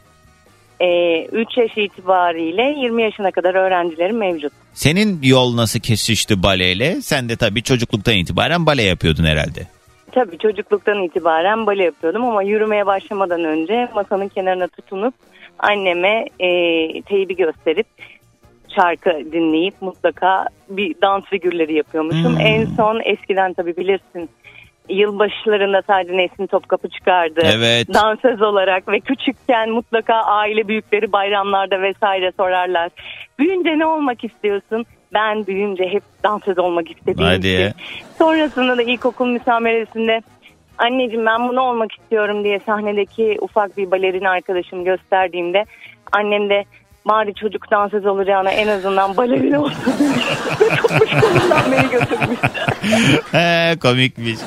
[0.80, 4.52] 3 yaş itibariyle 20 yaşına kadar öğrencilerim mevcut.
[4.74, 7.02] Senin yol nasıl kesişti baleyle?
[7.02, 9.66] Sen de tabii çocukluktan itibaren bale yapıyordun herhalde.
[10.12, 15.14] Tabii çocukluktan itibaren bale yapıyordum ama yürümeye başlamadan önce masanın kenarına tutunup
[15.58, 16.48] anneme e,
[17.02, 17.86] teybi gösterip
[18.74, 22.32] şarkı dinleyip mutlaka bir dans figürleri yapıyormuşum.
[22.32, 22.40] Hmm.
[22.40, 24.30] En son eskiden tabii bilirsin
[24.88, 27.40] yılbaşlarında sadece Nesin Topkapı çıkardı.
[27.44, 27.94] Evet.
[27.94, 32.90] Dansöz olarak ve küçükken mutlaka aile büyükleri bayramlarda vesaire sorarlar.
[33.38, 34.86] Büyünce ne olmak istiyorsun?
[35.14, 37.60] Ben büyüyünce hep dansöz olmak istediğim Hadi için.
[37.60, 37.72] ya.
[38.18, 40.22] Sonrasında da ilkokul müsameresinde
[40.78, 45.64] anneciğim ben bunu olmak istiyorum diye sahnedeki ufak bir balerin arkadaşım gösterdiğimde
[46.12, 46.64] annem de
[47.08, 49.76] bari çocuk dansöz olacağına en azından balerin olsun
[50.76, 52.38] tutmuş kolundan beni götürmüş.
[53.32, 54.38] He, komikmiş.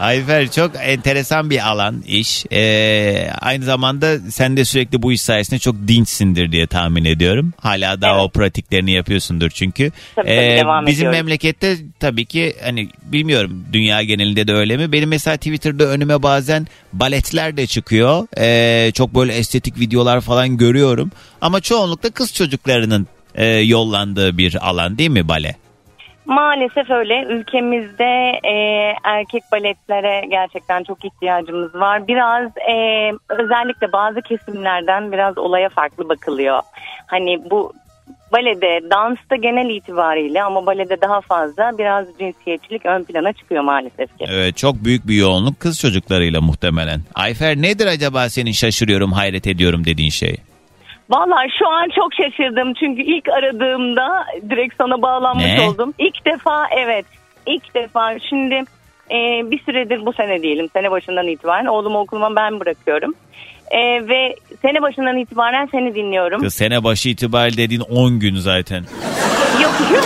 [0.00, 2.46] Ayfer çok enteresan bir alan iş.
[2.52, 7.52] Ee, aynı zamanda sen de sürekli bu iş sayesinde çok dinçsindir diye tahmin ediyorum.
[7.60, 8.24] Hala daha Evet.
[8.24, 9.90] o pratiklerini yapıyorsundur çünkü.
[10.16, 11.26] Tabii, tabii, devam bizim ediyorum.
[11.26, 14.92] memlekette tabii ki hani bilmiyorum dünya genelinde de öyle mi?
[14.92, 18.26] Benim mesela Twitter'da önüme bazen baletler de çıkıyor.
[18.38, 21.10] Ee, çok böyle estetik videolar falan görüyorum.
[21.40, 21.60] Ama
[22.02, 25.56] çoğunlukla kız çocuklarının e, yollandığı bir alan değil mi bale?
[26.26, 27.24] Maalesef öyle.
[27.28, 28.54] Ülkemizde e,
[29.04, 32.08] erkek baletlere gerçekten çok ihtiyacımız var.
[32.08, 36.62] Biraz e, özellikle bazı kesimlerden biraz olaya farklı bakılıyor.
[37.06, 37.72] Hani bu
[38.32, 44.24] balede, dansta genel itibariyle ama balede daha fazla biraz cinsiyetçilik ön plana çıkıyor maalesef ki.
[44.28, 47.00] Evet çok büyük bir yoğunluk kız çocuklarıyla muhtemelen.
[47.14, 50.36] Ayfer nedir acaba senin şaşırıyorum hayret ediyorum dediğin şey?
[51.12, 55.60] Vallahi şu an çok şaşırdım çünkü ilk aradığımda direkt sana bağlanmış Ne?
[55.68, 55.94] oldum.
[55.98, 57.06] İlk defa evet
[57.46, 58.54] ilk defa şimdi
[59.10, 59.16] e,
[59.50, 63.14] bir süredir bu sene diyelim sene başından itibaren oğlumu okuluma ben bırakıyorum.
[63.70, 66.40] E, ve sene başından itibaren seni dinliyorum.
[66.40, 68.84] Kız sene başı itibariyle dediğin 10 gün zaten.
[69.62, 69.72] Yok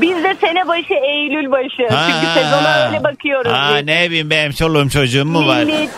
[0.00, 1.76] Bizde sene başı Eylül başı.
[1.76, 3.52] Çünkü sezona öyle bakıyoruz.
[3.52, 3.86] Ha, biz.
[3.86, 5.62] ne bileyim benim çoluğum çocuğum mu var?
[5.62, 5.90] Millet-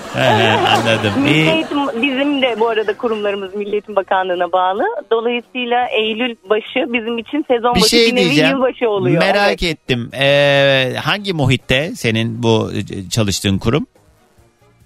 [0.68, 1.12] anladım.
[1.22, 1.50] Milli.
[1.50, 4.82] Eğitim, bizim de bu arada kurumlarımız Milli Eğitim Bakanlığı'na bağlı.
[5.10, 8.50] Dolayısıyla Eylül başı bizim için sezon Bir başı şey bir nevi diyeceğim.
[8.50, 9.18] yılbaşı oluyor.
[9.22, 9.62] Merak Evet.
[9.62, 10.10] ettim.
[10.20, 13.86] Ee, hangi muhitte senin bu e, çalıştığın kurum?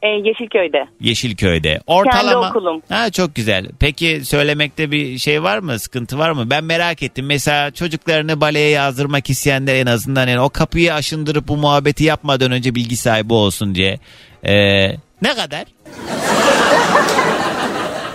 [0.03, 0.87] Ee, Yeşilköy'de.
[1.01, 1.81] Yeşilköy'de.
[1.87, 2.49] Ortalama.
[2.49, 2.83] okulum.
[2.89, 3.67] Ha çok güzel.
[3.81, 5.79] Peki söylemekte bir şey var mı?
[5.79, 6.51] Sıkıntı var mı?
[6.51, 7.27] Ben merak ettim.
[7.27, 12.75] Mesela çocuklarını baleye yazdırmak isteyenler en azından yani o kapıyı aşındırıp bu muhabbeti yapmadan önce
[12.75, 13.99] bilgi sahibi olsun diye.
[14.45, 14.89] Ee,
[15.23, 15.65] ne kadar?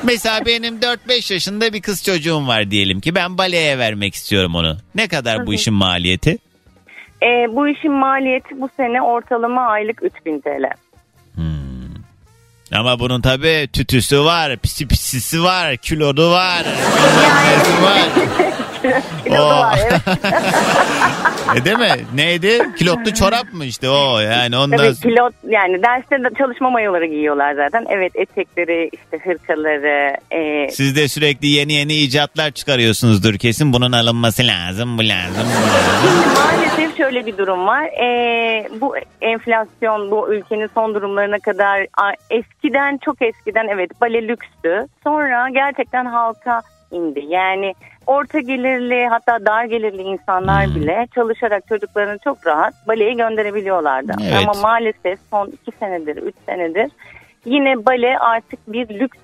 [0.03, 4.77] Mesela benim 4-5 yaşında bir kız çocuğum var diyelim ki ben baleye vermek istiyorum onu.
[4.95, 6.37] Ne kadar bu işin maliyeti?
[7.23, 10.63] Ee, bu işin maliyeti bu sene ortalama aylık 3000 TL.
[12.75, 16.65] Ama bunun tabii tütüsü var, pisi pisisi var, kilodu var,
[17.81, 18.09] var.
[19.23, 19.49] Kilosu Oo.
[19.49, 20.01] var evet.
[21.55, 22.05] E değil mi?
[22.15, 22.59] Neydi?
[22.77, 27.53] Kilotlu çorap mı işte o yani ondan Evet pilot yani derste de çalışma mayoları giyiyorlar
[27.53, 27.85] zaten.
[27.89, 30.17] Evet etekleri işte hırkaları.
[30.31, 33.73] E, Siz de sürekli yeni yeni icatlar çıkarıyorsunuzdur kesin.
[33.73, 35.99] Bunun alınması lazım, bu lazım, bu lazım.
[36.01, 37.83] Şimdi maalesef şöyle bir durum var.
[37.85, 44.87] Ee, bu enflasyon bu ülkenin son durumlarına kadar a, eskiden çok eskiden evet bale lükstü.
[45.03, 46.61] Sonra gerçekten halka
[46.91, 47.25] indi.
[47.29, 47.73] Yani
[48.07, 50.75] orta gelirli hatta dar gelirli insanlar Hmm.
[50.75, 54.13] bile çalışarak çocuklarını çok rahat baleye gönderebiliyorlardı.
[54.23, 54.33] Evet.
[54.35, 56.91] Ama maalesef son iki senedir, üç senedir
[57.45, 59.17] yine bale artık bir lüks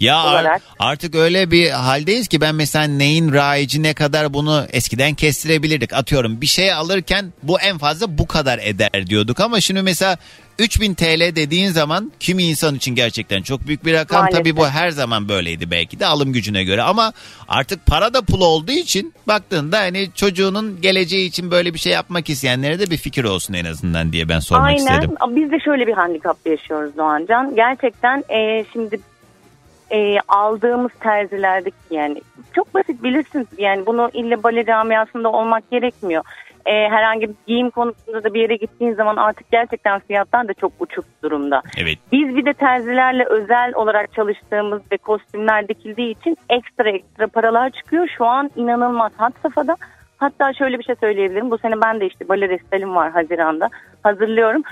[0.00, 0.62] Ya ar- olarak.
[0.78, 5.92] artık öyle bir haldeyiz ki ben mesela neyin raici ne kadar bunu eskiden kestirebilirdik.
[5.92, 10.16] Atıyorum bir şey alırken bu en fazla bu kadar eder diyorduk ama şimdi mesela
[10.58, 14.20] 3000 TL dediğin zaman kimi insan için gerçekten çok büyük bir rakam.
[14.20, 14.38] Maalesef.
[14.38, 17.12] Tabii bu her zaman böyleydi belki de alım gücüne göre ama
[17.48, 22.30] artık para da pul olduğu için baktığında hani çocuğunun geleceği için böyle bir şey yapmak
[22.30, 24.78] isteyenlere de bir fikir olsun en azından diye ben sormak Aynen.
[24.78, 25.14] istedim.
[25.28, 27.54] Biz de şöyle bir handikap yaşıyoruz Doğancan.
[27.54, 29.00] Gerçekten e, şimdi
[29.90, 32.20] e, aldığımız terzilerdeki yani
[32.54, 36.24] çok basit bilirsiniz yani bunu ille bale camiasında olmak gerekmiyor.
[36.66, 40.72] E, herhangi bir giyim konusunda da bir yere gittiğin zaman artık gerçekten fiyatlar da çok
[40.80, 41.62] uçuk durumda.
[41.78, 41.98] Evet.
[42.12, 48.08] Biz bir de terzilerle özel olarak çalıştığımız ve kostümler dikildiği için ekstra ekstra paralar çıkıyor.
[48.18, 49.76] Şu an inanılmaz had safhada.
[50.16, 51.50] Hatta şöyle bir şey söyleyebilirim.
[51.50, 53.68] Bu sene ben de işte bale restalim var Haziran'da.
[54.02, 54.62] Hazırlıyorum.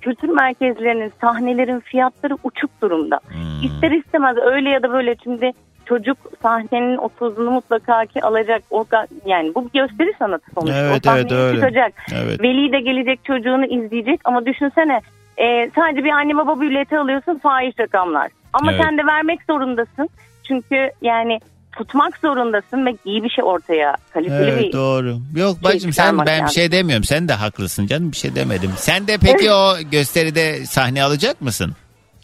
[0.00, 3.20] Kültür merkezlerinin, sahnelerin fiyatları uçuk durumda.
[3.28, 3.66] Hmm.
[3.66, 5.52] İster istemez öyle ya da böyle şimdi
[5.90, 8.62] çocuk sahnenin o tozunu mutlaka ki alacak.
[8.70, 10.78] O ga- yani bu bir gösteri sanatı sonuçta.
[10.78, 11.54] Evet, o evet, öyle.
[11.60, 11.92] çıkacak.
[12.14, 12.42] Evet.
[12.42, 15.00] Veli de gelecek çocuğunu izleyecek ama düşünsene
[15.36, 18.30] e, sadece bir anne baba bileti alıyorsun fahiş rakamlar.
[18.52, 18.82] Ama Evet.
[18.84, 20.08] sen de vermek zorundasın.
[20.48, 21.38] Çünkü yani
[21.76, 25.16] tutmak zorundasın ve iyi bir şey ortaya kaliteli Evet bir doğru.
[25.36, 26.48] Yok şey bacım sen ben bir lazım.
[26.48, 27.04] şey demiyorum.
[27.04, 28.70] Sen de haklısın canım bir şey demedim.
[28.76, 31.72] Sen de peki o gösteride sahne alacak mısın?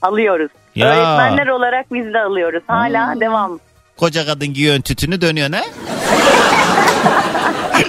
[0.02, 0.50] alıyoruz.
[0.76, 0.86] Ya.
[0.86, 2.62] Öğretmenler olarak biz de alıyoruz.
[2.66, 3.58] Hala devam.
[3.96, 5.62] Koca kadın giyiyorsun tütünü dönüyorsun ha?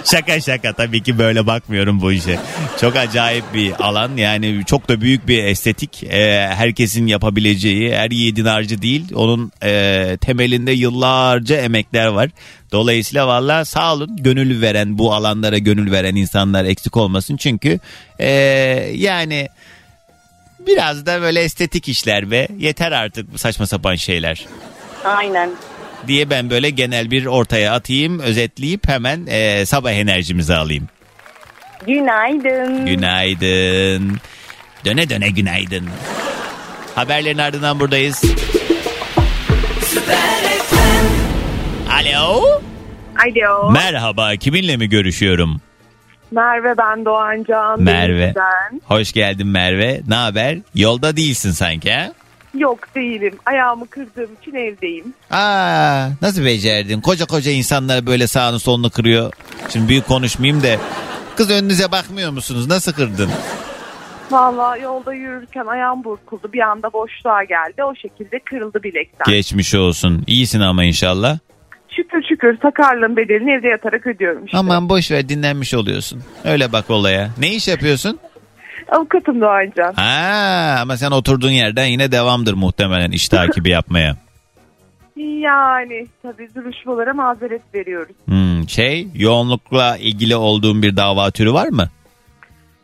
[0.05, 2.39] şaka şaka tabii ki böyle bakmıyorum bu işe.
[2.81, 6.03] Çok acayip bir alan yani çok da büyük bir estetik.
[6.03, 9.13] Ee, herkesin yapabileceği her yiğidin harcı değil.
[9.15, 12.29] Onun e, temelinde yıllarca emekler var.
[12.71, 17.37] Dolayısıyla valla sağ olun gönül veren bu alanlara gönül veren insanlar eksik olmasın.
[17.37, 17.79] Çünkü
[18.19, 18.29] e,
[18.95, 19.47] yani
[20.67, 24.45] biraz da böyle estetik işler ve yeter artık bu saçma sapan şeyler.
[25.05, 25.49] Aynen.
[26.07, 30.87] diye ben böyle genel bir ortaya atayım, özetleyip hemen e, sabah enerjimizi alayım.
[31.87, 32.85] Günaydın.
[32.85, 34.17] Günaydın.
[34.85, 35.89] Döne döne günaydın.
[36.95, 38.23] Haberlerin ardından buradayız.
[41.91, 42.43] Alo.
[43.25, 43.71] Alo.
[43.71, 44.35] Merhaba.
[44.35, 45.61] Kiminle mi görüşüyorum?
[46.31, 47.81] Merve ben Doğancan.
[47.83, 48.33] Merve.
[48.35, 48.81] Ben.
[48.85, 50.01] Hoş geldin Merve.
[50.07, 50.57] Ne haber?
[50.75, 52.11] Yolda değilsin sanki ha?
[52.57, 53.33] Yok değilim.
[53.45, 55.13] Ayağımı kırdığım için evdeyim.
[55.31, 57.01] Aa, nasıl becerdin?
[57.01, 59.33] Koca koca insanlar böyle sağını solunu kırıyor.
[59.69, 60.67] Şimdi büyük konuşmayayım da.
[61.35, 62.67] Kız önünüze bakmıyor musunuz?
[62.67, 63.29] Nasıl kırdın?
[64.31, 66.53] Vallahi yolda yürürken ayağım burkuldu.
[66.53, 67.83] Bir anda boşluğa geldi.
[67.83, 69.33] O şekilde kırıldı bilekten.
[69.33, 70.23] Geçmiş olsun.
[70.27, 71.37] İyisin ama inşallah.
[71.97, 74.57] Şükür şükür sakarlığın bedelini evde yatarak ödüyorum işte.
[74.57, 76.23] Aman boş ver dinlenmiş oluyorsun.
[76.43, 77.29] Öyle bak olaya.
[77.39, 78.19] Ne iş yapıyorsun?
[78.91, 79.93] Avukatım Doğancan.
[79.93, 84.15] Ha, ama sen oturduğun yerden yine devamdır muhtemelen iş takibi yapmaya.
[85.41, 88.15] Yani tabii duruşmalara mazeret veriyoruz.
[88.25, 91.89] Hmm, şey yoğunlukla ilgili olduğun bir dava türü var mı?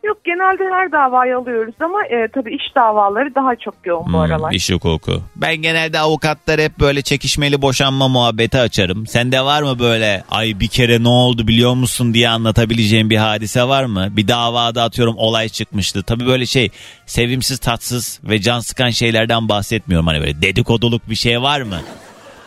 [0.03, 4.15] Yok genelde her davayı alıyoruz ama e, tabii iş davaları daha çok yoğun bu Hmm,
[4.15, 4.51] aralar.
[4.51, 5.21] iş hukuku.
[5.35, 9.07] Ben genelde avukatlar hep böyle çekişmeli boşanma muhabbeti açarım.
[9.07, 13.63] Sende var mı böyle ay bir kere ne oldu biliyor musun diye anlatabileceğim bir hadise
[13.63, 14.07] var mı?
[14.11, 16.03] Bir davada atıyorum olay çıkmıştı.
[16.03, 16.69] Tabii böyle şey
[17.05, 20.07] sevimsiz tatsız ve can sıkan şeylerden bahsetmiyorum.
[20.07, 21.79] Hani böyle dedikoduluk bir şey var mı?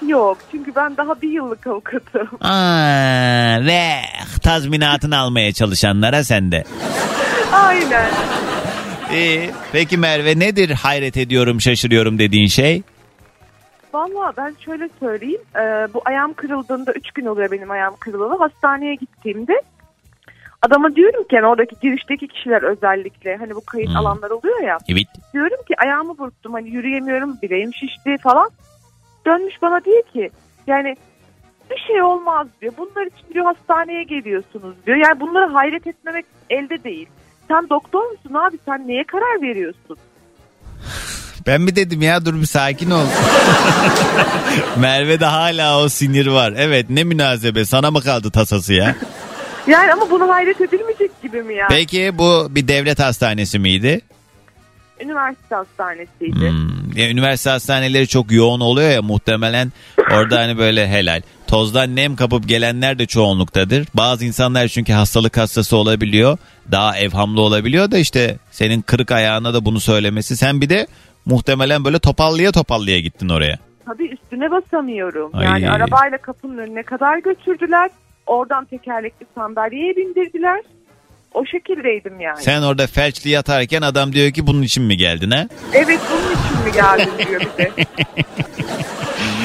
[0.07, 2.29] Yok çünkü ben daha bir yıllık avukatım.
[2.41, 3.91] Aa, ve
[4.43, 6.65] tazminatını almaya çalışanlara sende.
[7.53, 8.11] Aynen.
[9.13, 9.51] İyi.
[9.73, 12.83] Peki Merve nedir hayret ediyorum şaşırıyorum dediğin şey?
[13.95, 15.41] Valla ben şöyle söyleyeyim.
[15.57, 15.61] e,
[15.95, 18.39] bu ayağım kırıldığında 3 gün oluyor benim ayağım kırılalı.
[18.39, 19.53] Hastaneye gittiğimde
[20.63, 23.97] adama diyorum ki yani oradaki girişteki kişiler özellikle hani bu kayıt Hmm.
[23.97, 24.79] alanlar oluyor ya.
[24.89, 25.07] Evet.
[25.35, 28.51] Diyorum ki ayağımı burktum hani yürüyemiyorum bileğim şişti falan.
[29.27, 30.31] Dönmüş bana diyor ki
[30.67, 30.97] yani
[31.71, 32.73] bir şey olmaz diyor.
[32.79, 34.97] Bunlar için diyor hastaneye geliyorsunuz diyor.
[34.97, 37.09] Yani bunları hayret etmemek elde değil.
[37.49, 39.97] Sen doktor musun abi sen neye karar veriyorsun?
[41.47, 43.05] Ben mi dedim ya dur bir sakin ol.
[44.77, 46.55] Merve'de hala o sinir var.
[46.57, 48.97] Evet ne münasebe sana mı kaldı tasası ya?
[49.67, 51.67] Yani ama bunu hayret edilmeyecek gibi mi ya?
[51.71, 54.01] Peki bu bir devlet hastanesi miydi?
[55.01, 56.51] Üniversite hastanesiydi.
[56.51, 59.73] Hmm, ya üniversite hastaneleri çok yoğun oluyor ya muhtemelen
[60.13, 61.23] orada hani böyle helal.
[61.47, 63.87] Tozdan nem kapıp gelenler de çoğunluktadır.
[63.95, 66.39] Bazı insanlar çünkü hastalık hastası olabiliyor.
[66.71, 70.37] Daha evhamlı olabiliyor da işte senin kırık ayağına da bunu söylemesi.
[70.37, 70.87] Sen bir de
[71.27, 73.59] muhtemelen böyle topallıya topallıya gittin oraya.
[73.87, 75.31] Tabii üstüne basamıyorum.
[75.35, 75.45] Ay.
[75.45, 77.91] Yani arabayla kapının önüne kadar götürdüler.
[78.27, 80.61] Oradan tekerlekli sandalyeye bindirdiler.
[81.37, 82.43] O şekildeydim yani.
[82.43, 85.49] Sen orada felçli yatarken adam diyor ki bunun için mi geldin ha?
[85.73, 87.71] Evet bunun için mi geldin diyor bir de.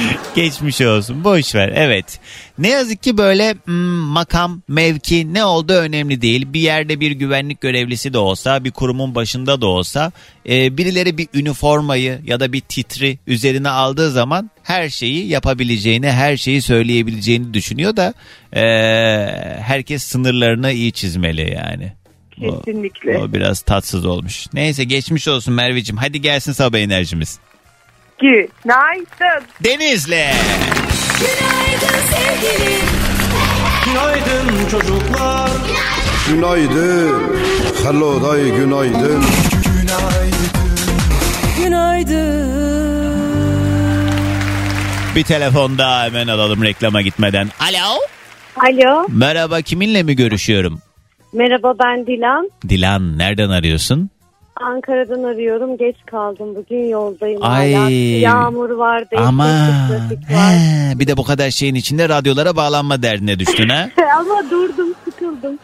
[0.36, 2.20] Geçmiş olsun boş ver evet.
[2.58, 6.54] Ne yazık ki böyle hmm, makam, mevki ne olduğu önemli değil.
[6.54, 10.12] Bir yerde bir güvenlik görevlisi de olsa bir kurumun başında da olsa
[10.49, 16.38] e, birileri bir üniformayı ya da bir titri üzerine aldığı zaman her şeyi yapabileceğini her
[16.38, 18.14] şeyi söyleyebileceğini düşünüyor da
[18.54, 18.62] e,
[19.62, 21.93] herkes sınırlarını iyi çizmeli yani.
[22.47, 23.18] O- Kesinlikle.
[23.18, 24.45] O biraz tatsız olmuş.
[24.54, 25.97] Neyse geçmiş olsun Merveciğim.
[25.97, 27.39] Hadi gelsin sabah enerjimiz.
[28.22, 29.47] Günaydın.
[29.63, 30.26] Denizli.
[31.19, 32.86] Günaydın sevgilim.
[33.86, 35.49] Günaydın çocuklar.
[36.30, 37.24] Günaydın.
[37.84, 39.24] Hello day günaydın.
[41.63, 42.51] Günaydın.
[45.15, 47.47] Bir telefon daha hemen alalım reklama gitmeden.
[47.59, 47.99] Alo.
[48.55, 50.80] Alo, Merhaba kiminle mi görüşüyorum?
[51.34, 52.49] merhaba ben Dilan.
[52.69, 54.09] Dilan nereden arıyorsun?
[54.62, 55.78] Ankara'dan arıyorum.
[55.78, 56.55] Geç kaldım.
[56.55, 57.39] Bugün yoldayım.
[57.43, 57.74] Ay.
[57.74, 57.89] Hala.
[57.89, 59.03] Yağmur var.
[59.18, 60.01] Ama var.
[60.28, 63.89] he, bir de bu kadar şeyin içinde radyolara bağlanma derdine düştün ha.
[64.20, 65.59] Ama durdum, sıkıldım.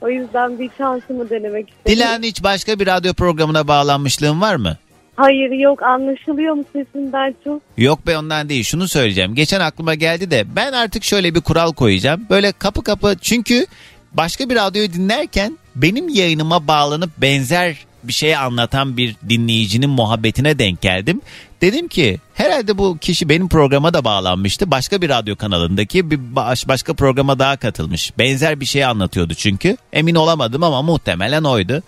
[0.00, 1.96] O yüzden bir şansımı denemek istedim.
[1.96, 4.76] Dilan hiç başka bir radyo programına bağlanmışlığın var mı?
[5.16, 7.62] Hayır yok anlaşılıyor mu sesinden çok?
[7.76, 9.34] Yok be ondan değil şunu söyleyeceğim.
[9.34, 12.26] Geçen aklıma geldi de ben artık şöyle bir kural koyacağım.
[12.30, 13.66] Böyle kapı kapı çünkü
[14.12, 17.76] başka bir radyoyu dinlerken benim yayınıma bağlanıp benzer
[18.08, 21.20] bir şey anlatan bir dinleyicinin muhabbetine denk geldim.
[21.60, 24.70] Dedim ki herhalde bu kişi benim programa da bağlanmıştı.
[24.70, 28.18] Başka bir radyo kanalındaki bir baş, başka programa daha katılmış.
[28.18, 29.76] Benzer bir şey anlatıyordu çünkü.
[29.92, 31.82] Emin olamadım ama muhtemelen oydu.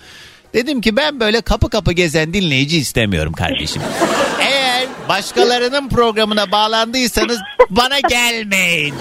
[0.55, 3.83] Dedim ki ben böyle kapı kapı gezen dinleyici istemiyorum kardeşim.
[4.41, 7.39] Eğer başkalarının programına bağlandıysanız
[7.71, 8.95] bana gelmeyin.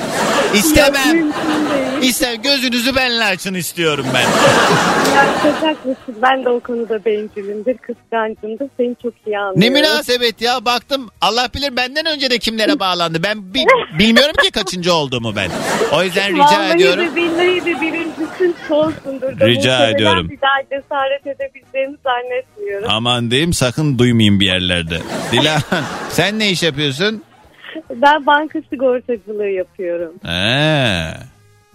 [0.53, 1.31] İstemem.
[2.01, 4.21] İster gözünüzü benle açın istiyorum ben.
[5.15, 6.15] Ya çok haklısın.
[6.21, 8.67] Ben de o konuda bencilimdir, kıskancımdır.
[8.77, 9.61] Seni çok iyi anlıyorum.
[9.61, 13.23] Ne münasebet ya baktım Allah bilir benden önce de kimlere bağlandı.
[13.23, 13.65] Ben bi-
[13.99, 15.49] bilmiyorum ki kaçıncı olduğumu ben.
[15.93, 17.05] O yüzden rica Vallahi ediyorum.
[17.05, 19.39] de billahi de birincisi sonsundur.
[19.39, 20.29] da Rica muhtemelen ediyorum.
[20.29, 22.87] Bir daha cesaret edebileceğimi zannetmiyorum.
[22.89, 24.97] Aman diyeyim sakın duymayayım bir yerlerde.
[25.31, 25.61] Dilan
[26.09, 27.23] sen ne iş yapıyorsun?
[27.89, 30.13] Ben banka sigortacılığı yapıyorum.
[30.29, 31.11] Ee,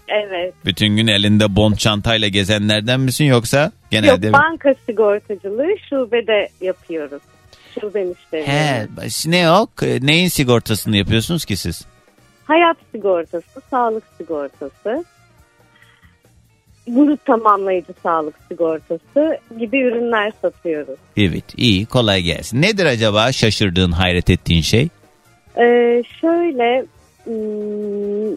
[0.09, 0.55] Evet.
[0.65, 4.33] bütün gün elinde bond çantayla gezenlerden misin yoksa Yok genelde mi?
[4.33, 7.23] banka sigortacılığı şubede yapıyoruz.
[7.81, 8.49] Şube müşterileri.
[8.51, 8.87] He,
[9.27, 9.67] ne o?
[9.83, 11.85] Neyin sigortasını yapıyorsunuz ki siz?
[12.45, 15.05] Hayat sigortası, sağlık sigortası,
[16.87, 20.99] grup tamamlayıcı sağlık sigortası gibi ürünler satıyoruz.
[21.17, 22.63] Evet iyi kolay gelsin.
[22.63, 24.89] Nedir acaba şaşırdığın hayret ettiğin şey?
[25.59, 26.85] Ee, şöyle
[27.25, 28.37] hmm,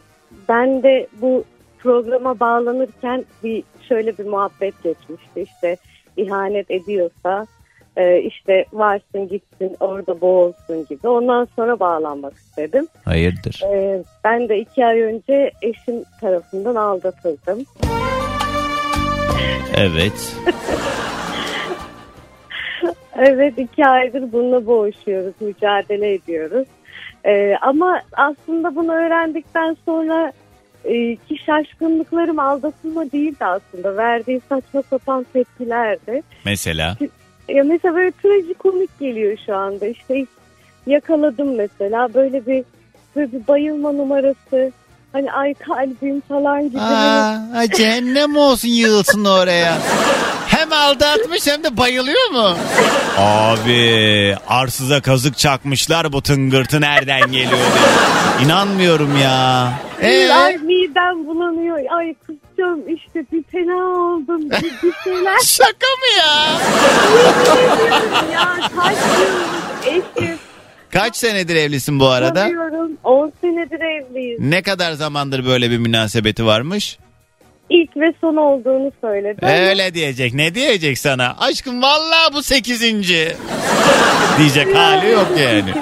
[0.49, 1.43] ben de bu
[1.79, 5.77] programa bağlanırken bir şöyle bir muhabbet geçmişti işte
[6.17, 7.47] ihanet ediyorsa
[7.97, 12.87] e, işte varsın gitsin orada boğulsun gibi ondan sonra bağlanmak istedim.
[13.05, 13.61] Hayırdır?
[13.73, 17.65] Ee, ben de iki ay önce eşim tarafından aldatıldım.
[19.78, 20.36] Evet.
[23.19, 26.67] Evet iki aydır bununla boğuşuyoruz, mücadele ediyoruz.
[27.25, 30.32] Ee, ama aslında bunu öğrendikten sonra
[30.86, 33.97] e, ki şaşkınlıklarım aldatılma değildi aslında.
[33.97, 36.21] Verdiği saçma sapan tepkilerdi.
[36.45, 36.97] Mesela?
[37.49, 39.86] Ya mesela böyle trajikomik geliyor şu anda.
[39.86, 40.25] İşte
[40.88, 42.63] yakaladım mesela böyle bir
[43.15, 44.71] böyle bir bayılma numarası.
[45.14, 46.80] Hani ay kalbim falan gibi.
[46.82, 49.78] Aa, cehennem olsun yığılsın oraya.
[50.47, 52.58] Hem aldatmış hem de bayılıyor mu?
[53.18, 58.45] Abi arsıza kazık çakmışlar bu tıngırtı nereden geliyor diye.
[58.45, 59.74] İnanmıyorum ya.
[60.01, 60.30] Ee?
[60.32, 61.80] Ay midem bulanıyor.
[61.97, 64.49] Ay kusacağım işte bir fena oldum.
[64.49, 65.39] Bir, bir şeyler.
[65.45, 66.47] Şaka mı ya?
[68.34, 70.38] ya kaç yıllık eşim.
[70.93, 72.33] Kaç senedir evlisin bu arada?
[72.33, 72.91] Tanıyorum.
[73.03, 74.39] 10 senedir evliyiz.
[74.39, 76.97] Ne kadar zamandır böyle bir münasebeti varmış?
[77.69, 79.45] İlk ve son olduğunu söyledi.
[79.45, 80.33] Öyle diyecek.
[80.33, 81.35] Ne diyecek sana?
[81.39, 83.27] Aşkım vallahi bu sekizinci.
[84.38, 85.73] diyecek hali yok yani.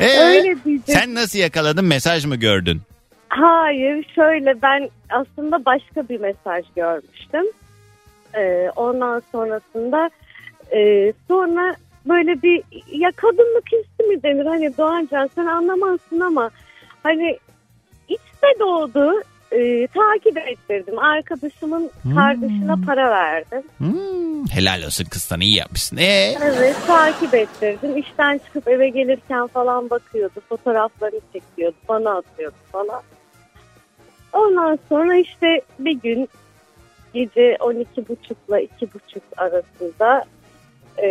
[0.00, 0.84] Ee, Öyle diyecek.
[0.96, 1.84] sen nasıl yakaladın?
[1.84, 2.80] Mesaj mı gördün?
[3.28, 7.44] Hayır şöyle ben aslında başka bir mesaj görmüştüm.
[8.34, 10.10] Ee, ondan sonrasında
[10.76, 11.76] e, sonra
[12.08, 16.50] böyle bir ya kadınlık hissi mi denir hani Doğancan sen anlamazsın ama
[17.02, 17.38] hani
[18.08, 19.12] içte doğdu
[19.52, 20.98] e, takip ettirdim.
[20.98, 23.62] Arkadaşımın kardeşine para verdim.
[23.78, 25.96] Hmm, helal olsun kız sana iyi yapmışsın.
[25.96, 27.96] Ee, Evet takip ettirdim.
[27.96, 30.40] İşten çıkıp eve gelirken falan bakıyordu.
[30.48, 31.76] Fotoğraflarını çekiyordu.
[31.88, 33.02] Bana atıyordu falan.
[34.32, 36.28] Ondan sonra işte bir gün
[37.14, 38.14] gece 12.30
[38.48, 40.24] ile 2.30 arasında
[41.02, 41.08] e,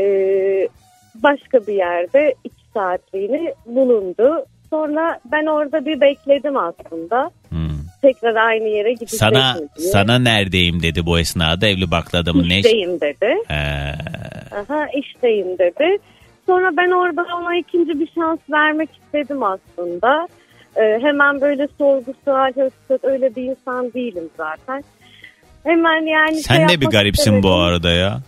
[1.23, 4.45] başka bir yerde 2 saatliğini bulundu.
[4.69, 7.31] Sonra ben orada bir bekledim aslında.
[7.49, 7.65] hmm.
[8.01, 9.89] Tekrar aynı yere gidecek Sana diye.
[9.89, 12.57] sana neredeyim dedi bu esnada evli baklı adamın ne?
[12.57, 13.35] İşteyim dedi.
[13.51, 13.55] Ee,
[14.55, 15.97] Aha işteyim dedi.
[16.45, 20.27] Sonra ben orada ona ikinci bir şans vermek istedim aslında.
[20.75, 22.53] Ee, hemen böyle sorgu sual
[23.03, 24.83] öyle bir insan değilim zaten.
[25.63, 27.43] Hemen yani şey sen de bir garipsin istemedim.
[27.43, 28.19] bu arada ya.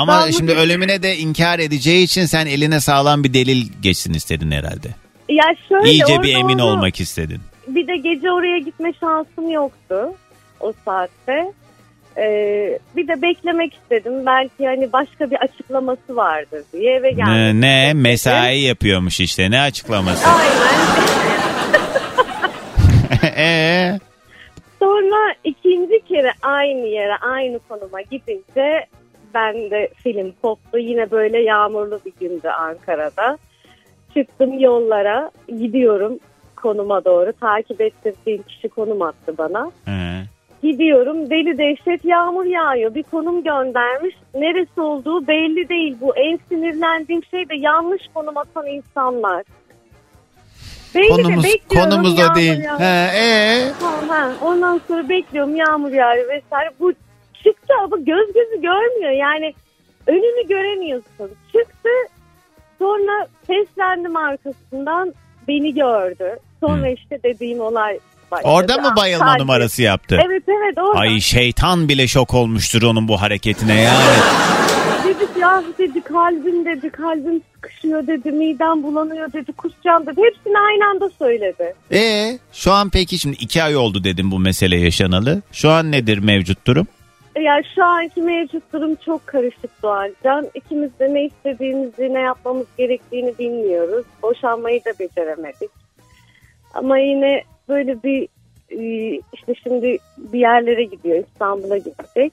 [0.00, 4.14] Ama Dalga şimdi geç- ölümüne de inkar edeceği için sen eline sağlam bir delil geçsin
[4.14, 4.88] istedin herhalde.
[5.28, 7.40] Ya şöyle İyice bir emin onu- olmak istedin.
[7.68, 9.94] Bir de gece oraya gitme şansım yoktu
[10.60, 11.52] o saatte.
[12.16, 14.26] Ee, bir de beklemek istedim.
[14.26, 17.32] Belki hani başka bir açıklaması vardır diye eve geldim.
[17.32, 20.26] Ne, ne mesai yapıyormuş işte ne açıklaması.
[20.28, 20.90] Aynen.
[23.36, 23.98] Ee,
[24.78, 28.86] Sonra ikinci kere aynı yere aynı konuma gidince
[29.34, 30.78] ben de film koptu.
[30.78, 33.38] Yine böyle yağmurlu bir gündü Ankara'da.
[34.14, 36.18] Çıktım yollara gidiyorum
[36.56, 37.32] konuma doğru.
[37.32, 39.70] Takip ettirdiğim kişi konum attı bana.
[39.84, 40.22] He.
[40.62, 42.94] Gidiyorum deli dehşet yağmur yağıyor.
[42.94, 44.14] Bir konum göndermiş.
[44.34, 45.96] Neresi olduğu belli değil.
[46.00, 49.42] Bu en sinirlendiğim şey de yanlış konum atan insanlar.
[50.94, 52.64] Belli de konumuz bekliyorum konumuz o yağmur değil.
[52.64, 52.80] yağıyor.
[52.80, 53.72] He, ee?
[53.80, 54.32] Tamam, ha.
[54.42, 56.70] Ondan sonra bekliyorum yağmur yağıyor vesaire.
[56.80, 56.92] Bu
[57.70, 59.12] çıktı ama göz gözü görmüyor.
[59.12, 59.54] Yani
[60.06, 61.30] önünü göremiyorsun.
[61.52, 61.88] Çıktı
[62.78, 65.14] sonra seslendim arkasından
[65.48, 66.38] beni gördü.
[66.60, 67.98] Sonra işte dediğim olay
[68.30, 68.48] başladı.
[68.52, 70.20] Orada mı bayılma Kalbi- numarası yaptı?
[70.26, 70.98] Evet evet orada.
[70.98, 74.04] Ay şeytan bile şok olmuştur onun bu hareketine yani.
[75.04, 80.58] Dedik ya ah dedi kalbim dedi kalbim sıkışıyor dedi midem bulanıyor dedi kusacağım dedi hepsini
[80.58, 81.74] aynı anda söyledi.
[81.92, 85.42] E şu an peki şimdi iki ay oldu dedim bu mesele yaşanalı.
[85.52, 86.86] Şu an nedir mevcut durum?
[87.36, 90.48] Yani şu anki mevcut durum çok karışık Doğancan.
[90.54, 94.06] İkimiz de ne istediğimizi ne yapmamız gerektiğini bilmiyoruz.
[94.22, 95.70] Boşanmayı da beceremedik.
[96.74, 98.28] Ama yine böyle bir
[98.70, 102.32] e, işte şimdi bir yerlere gidiyor İstanbul'a gidecek.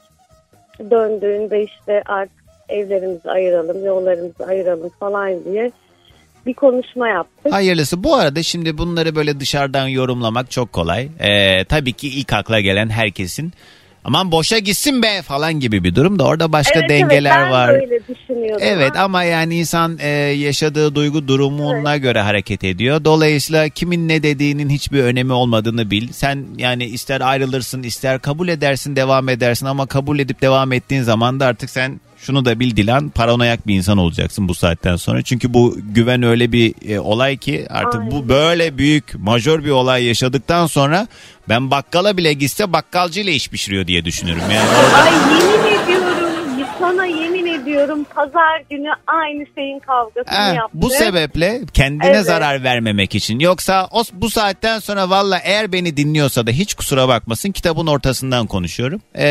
[0.80, 2.38] Döndüğünde işte artık
[2.70, 5.72] evlerimizi ayıralım, yollarımızı ayıralım falan diye
[6.46, 7.54] bir konuşma yaptık.
[7.54, 8.04] Hayırlısı.
[8.04, 11.10] Bu arada şimdi bunları böyle dışarıdan yorumlamak çok kolay.
[11.20, 13.54] Ee, tabii ki ilk akla gelen herkesin
[14.08, 17.52] aman boşa gitsin be falan gibi bir durum da orada başka evet, dengeler evet, ben
[17.52, 17.70] var.
[17.70, 18.68] öyle düşünüyordum.
[18.68, 23.06] Evet ama yani insan e, yaşadığı duygu durumuna göre hareket ediyor.
[23.06, 26.12] Dolayısıyla kimin ne dediğinin hiçbir önemi olmadığını bil.
[26.12, 31.40] Sen yani ister ayrılırsın ister kabul edersin devam edersin ama kabul edip devam ettiğin zaman
[31.40, 35.22] da artık sen şunu da bil Dilan paranoyak bir insan olacaksın bu saatten sonra.
[35.22, 38.30] Çünkü bu güven öyle bir e, olay ki artık bu Aynen.
[38.30, 41.08] böyle büyük majör bir olay yaşadıktan sonra
[41.50, 44.42] ben bakkala bile gitse bakkalcıyla iş pişiriyor diye düşünürüm.
[44.54, 45.97] Yani Ay yemin ediyorum
[47.78, 50.82] ediyorum pazar günü aynı şeyin kavgasını Ha, yaptık.
[50.82, 52.26] bu sebeple kendine Evet.
[52.26, 53.40] zarar vermemek için.
[53.40, 58.48] Yoksa o, bu saatten sonra valla eğer beni dinliyorsa da hiç kusura bakmasın kitabın ortasından
[58.48, 59.02] konuşuyorum.
[59.16, 59.26] Ee,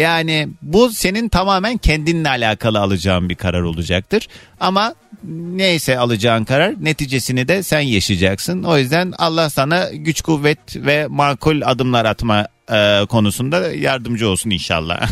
[0.00, 4.28] yani bu senin tamamen kendinle alakalı alacağın bir karar olacaktır.
[4.60, 4.94] Ama
[5.28, 8.62] neyse alacağın karar neticesini de sen yaşayacaksın.
[8.62, 15.08] O yüzden Allah sana güç kuvvet ve makul adımlar atma e, konusunda yardımcı olsun inşallah.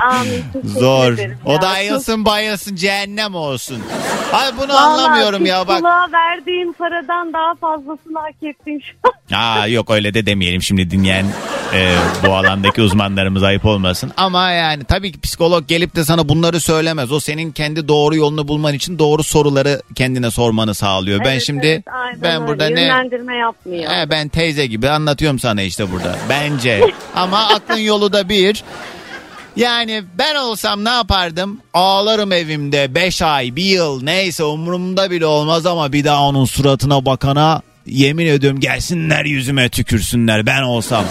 [0.00, 0.44] Amin.
[0.64, 1.12] Zor.
[1.44, 3.82] O da ayılsın bayılsın cehennem olsun.
[4.32, 5.74] Ay bunu Vallahi anlamıyorum ya bak.
[5.76, 9.38] psikoloğa verdiğim paradan daha fazlasını hak ettim şu an.
[9.38, 11.26] Aa yok öyle de demeyelim şimdi dinleyen
[11.74, 11.94] e,
[12.26, 14.12] bu alandaki uzmanlarımız ayıp olmasın.
[14.16, 17.12] Ama yani tabii ki psikolog gelip de sana bunları söylemez.
[17.12, 21.20] O senin kendi doğru yolunu bulman için doğru soruları kendine sormanı sağlıyor.
[21.20, 22.46] ben Evet, şimdi evet, aynen ben öyle.
[22.46, 23.92] burada ne Yönlendirme yapmıyor.
[23.92, 26.16] He, ben teyze gibi anlatıyorum sana işte burada.
[26.28, 26.80] Bence.
[27.14, 28.64] Ama aklın yolu da bir.
[29.56, 31.60] Yani ben olsam ne yapardım?
[31.74, 37.06] Ağlarım evimde 5 ay, bir yıl neyse umurumda bile olmaz ama bir daha onun suratına
[37.06, 41.04] bakana yemin ediyorum gelsinler yüzüme tükürsünler ben olsam.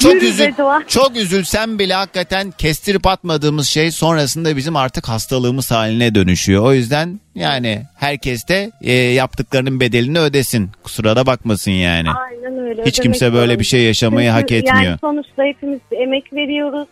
[0.00, 0.52] Çok üzül,
[0.88, 6.64] çok üzülsem bile hakikaten kestirip atmadığımız şey sonrasında bizim artık hastalığımız haline dönüşüyor.
[6.64, 10.70] O yüzden yani herkes de e, yaptıklarının bedelini ödesin.
[10.82, 12.08] Kusura da bakmasın yani.
[12.10, 12.84] Aynen öyle.
[12.84, 14.82] Hiç kimse böyle bir şey yaşamayı Çünkü hak etmiyor.
[14.84, 16.88] Yani sonuçta hepimiz emek veriyoruz.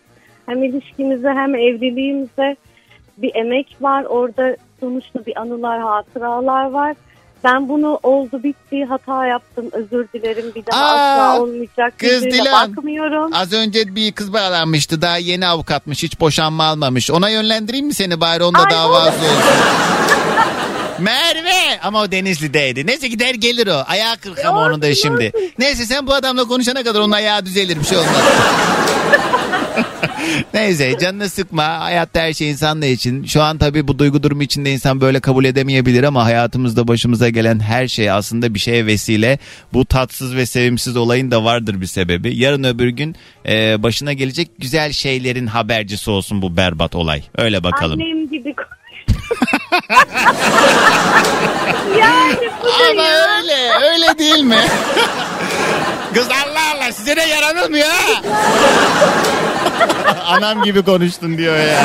[0.46, 2.56] Hem ilişkimize hem evliliğimize
[3.18, 4.04] bir emek var.
[4.04, 6.96] Orada sonuçta bir anılar, hatıralar var.
[7.45, 10.93] Ben bunu oldu bitti hata yaptım özür dilerim bir daha Aa,
[11.32, 12.70] asla olmayacak kız Dilan.
[12.76, 13.32] bakmıyorum.
[13.34, 17.11] Az önce bir kız bağlanmıştı daha yeni avukatmış hiç boşanma almamış.
[17.11, 19.28] Ona yönlendireyim mi seni bari onda Ay, davası olsun.
[20.99, 22.86] Merve ama o Denizli'deydi.
[22.86, 23.84] Neyse gider gelir o.
[23.89, 25.32] Ayağı kırık ama onun da şimdi.
[25.59, 28.12] Neyse sen bu adamla konuşana kadar onun ayağı düzelir bir şey olmaz.
[30.55, 31.80] Neyse canını sıkma.
[31.80, 33.24] Hayatta her şey insanla için.
[33.24, 37.61] Şu an tabii bu duygu durumu içinde insan böyle kabul edemeyebilir ama hayatımızda başımıza gelen
[37.61, 39.38] her şey aslında bir şeye vesile.
[39.72, 42.36] Bu tatsız ve sevimsiz olayın da vardır bir sebebi.
[42.36, 43.16] Yarın öbür gün
[43.49, 47.22] e, başına gelecek güzel şeylerin habercisi olsun bu berbat olay.
[47.38, 48.01] Öyle bakalım.
[48.01, 48.55] Annem gibi
[51.99, 53.26] yani bu da Ama ya.
[53.38, 54.57] öyle, öyle değil mi?
[56.14, 58.22] Kız Allah Allah size de yaranılmıyor ha.
[60.27, 61.85] Anam gibi konuştun diyor ya.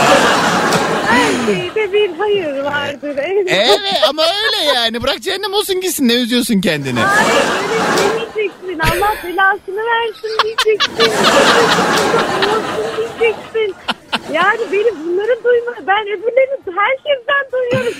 [1.08, 3.16] Her şeyde bir hayır vardır.
[3.48, 5.04] Evet ama öyle yani.
[5.04, 7.00] Bırak cehennem olsun gitsin ne üzüyorsun kendini.
[7.00, 8.80] Hayır öyle demeyeceksin.
[8.80, 11.12] Allah belasını versin diyeceksin.
[12.50, 13.76] Olsun diyeceksin.
[14.34, 15.72] Yani beni bunları duyma.
[15.88, 17.94] Ben öbürlerini herkesten duyuyorum.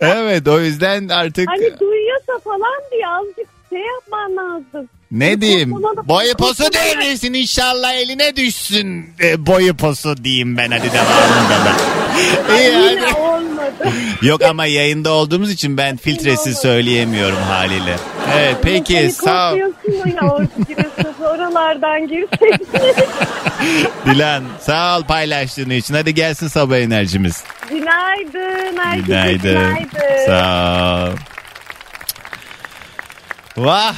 [0.00, 4.88] Evet o yüzden artık hani duyuyorsa falan diye azıcık şey yapman lazım.
[5.10, 11.64] ne diyeyim boyu posu devrilsin inşallah eline düşsün e, boyu posu diyeyim ben hadi devamında
[11.64, 11.72] da.
[12.58, 13.16] İyi hadi.
[13.20, 13.88] olmadı.
[14.22, 17.96] Yok ama yayında olduğumuz için ben filtresiz söyleyemiyorum haliyle.
[18.38, 19.58] Evet peki sağ ol.
[19.58, 22.66] korkuyorsun ya oralardan girseydin.
[24.06, 25.94] Dilan sağ ol paylaştığın için.
[25.94, 27.44] Hadi gelsin sabah enerjimiz.
[27.70, 28.76] günaydın.
[28.76, 29.40] Herkese Günaydın.
[29.54, 30.26] günaydın.
[30.26, 31.16] Sağ ol.
[33.58, 33.94] Vah.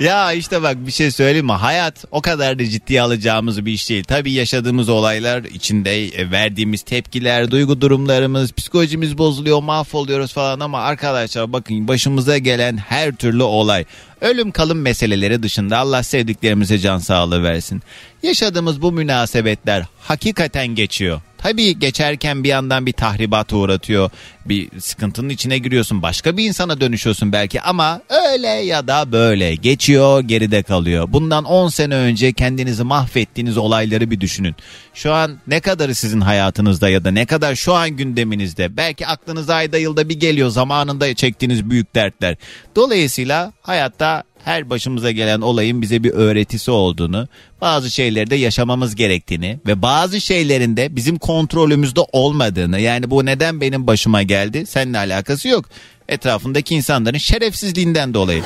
[0.00, 1.52] ya işte bak bir şey söyleyeyim mi?
[1.52, 4.04] Hayat o kadar da ciddiye alacağımız bir iş değil.
[4.04, 11.52] Tabii yaşadığımız olaylar içinde e, verdiğimiz tepkiler, duygu durumlarımız, psikolojimiz bozuluyor, mahvoluyoruz falan ama arkadaşlar
[11.52, 13.84] bakın başımıza gelen her türlü olay
[14.20, 17.82] Ölüm kalım meseleleri dışında Allah sevdiklerimize can sağlığı versin.
[18.22, 21.20] Yaşadığımız bu münasebetler hakikaten geçiyor.
[21.42, 24.10] Tabii geçerken bir yandan bir tahribat uğratıyor.
[24.46, 26.02] Bir sıkıntının içine giriyorsun.
[26.02, 28.00] Başka bir insana dönüşüyorsun belki ama
[28.32, 31.08] öyle ya da böyle geçiyor geride kalıyor.
[31.12, 34.54] Bundan 10 sene önce kendinizi mahvettiğiniz olayları bir düşünün.
[34.94, 38.76] Şu an ne kadarı sizin hayatınızda ya da ne kadar şu an gündeminizde.
[38.76, 42.36] Belki aklınıza ayda yılda bir geliyor zamanında çektiğiniz büyük dertler.
[42.76, 47.28] Dolayısıyla hayatta her başımıza gelen olayın bize bir öğretisi olduğunu,
[47.60, 53.60] bazı şeyleri de yaşamamız gerektiğini ve bazı şeylerin de bizim kontrolümüzde olmadığını yani bu neden
[53.60, 55.64] benim başıma geldi seninle alakası yok.
[56.08, 58.42] Etrafındaki insanların şerefsizliğinden dolayı.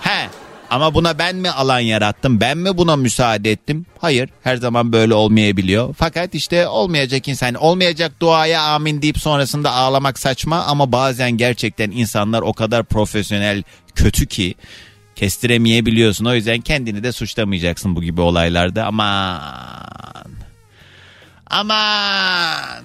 [0.00, 0.28] He
[0.70, 2.40] ama buna ben mi alan yarattım?
[2.40, 3.86] Ben mi buna müsaade ettim?
[3.98, 5.94] Hayır her zaman böyle olmayabiliyor.
[5.98, 12.42] Fakat işte olmayacak insan olmayacak duaya amin deyip sonrasında ağlamak saçma ama bazen gerçekten insanlar
[12.42, 13.62] o kadar profesyonel
[13.94, 14.54] kötü ki
[15.18, 16.24] kestiremeyebiliyorsun.
[16.24, 18.84] O yüzden kendini de suçlamayacaksın bu gibi olaylarda.
[18.84, 19.40] Aman.
[21.50, 22.84] Aman.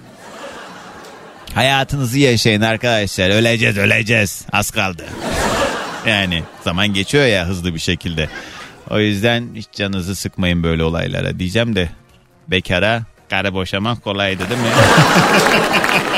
[1.54, 3.30] Hayatınızı yaşayın arkadaşlar.
[3.30, 4.46] Öleceğiz öleceğiz.
[4.52, 5.04] Az kaldı.
[6.06, 8.28] Yani zaman geçiyor ya hızlı bir şekilde.
[8.90, 11.88] O yüzden hiç canınızı sıkmayın böyle olaylara diyeceğim de
[12.48, 14.66] bekara karı boşamak kolaydı değil mi?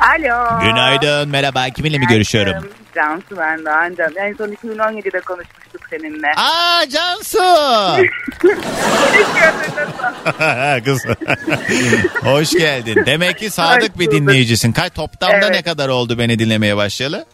[0.00, 0.60] Alo.
[0.60, 2.52] Günaydın merhaba kiminle mi görüşüyorum?
[2.94, 4.12] Cansu ben de ancak.
[4.16, 6.26] En son 2017'de konuşmuştuk seninle.
[6.36, 7.38] Aa Cansu.
[10.84, 11.04] Kız.
[12.24, 13.02] Hoş geldin.
[13.06, 14.72] Demek ki sadık bir dinleyicisin.
[14.72, 15.50] Kaç toplamda Evet.
[15.50, 17.24] ne kadar oldu beni dinlemeye başlayalı?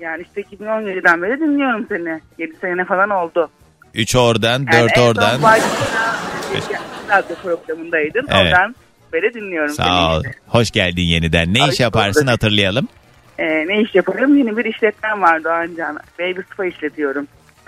[0.00, 2.20] Yani işte 2017'den beri dinliyorum seni.
[2.38, 3.50] 7 sene falan oldu.
[3.94, 5.32] 3 oradan, Yani 4 en oradan.
[5.34, 5.68] son başta
[7.10, 8.26] radyo programındaydın.
[8.30, 8.42] Evet.
[8.54, 8.74] Oradan
[9.16, 10.22] beri dinliyorum Sağ ol.
[10.48, 11.54] Hoş geldin yeniden.
[11.54, 12.32] Ne Hoş iş yaparsın bulduk.
[12.32, 12.88] hatırlayalım.
[13.38, 14.38] Ee, ne iş yaparım?
[14.38, 15.98] Yeni bir işletmem var Doğancan.
[16.18, 17.26] Baby Spa işletiyorum.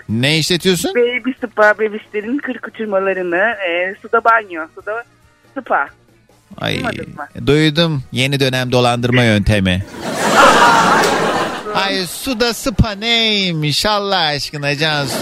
[0.09, 0.95] Ne işletiyorsun?
[0.95, 5.03] Baby Spa bebişlerin kırk uçurmalarını, e, suda banyo, suda
[5.59, 5.87] spa.
[6.57, 7.47] Ay, Duymadın mı?
[7.47, 9.85] duydum yeni dönem dolandırma yöntemi.
[11.75, 15.15] Ay suda spa neymiş Allah aşkına Cansu.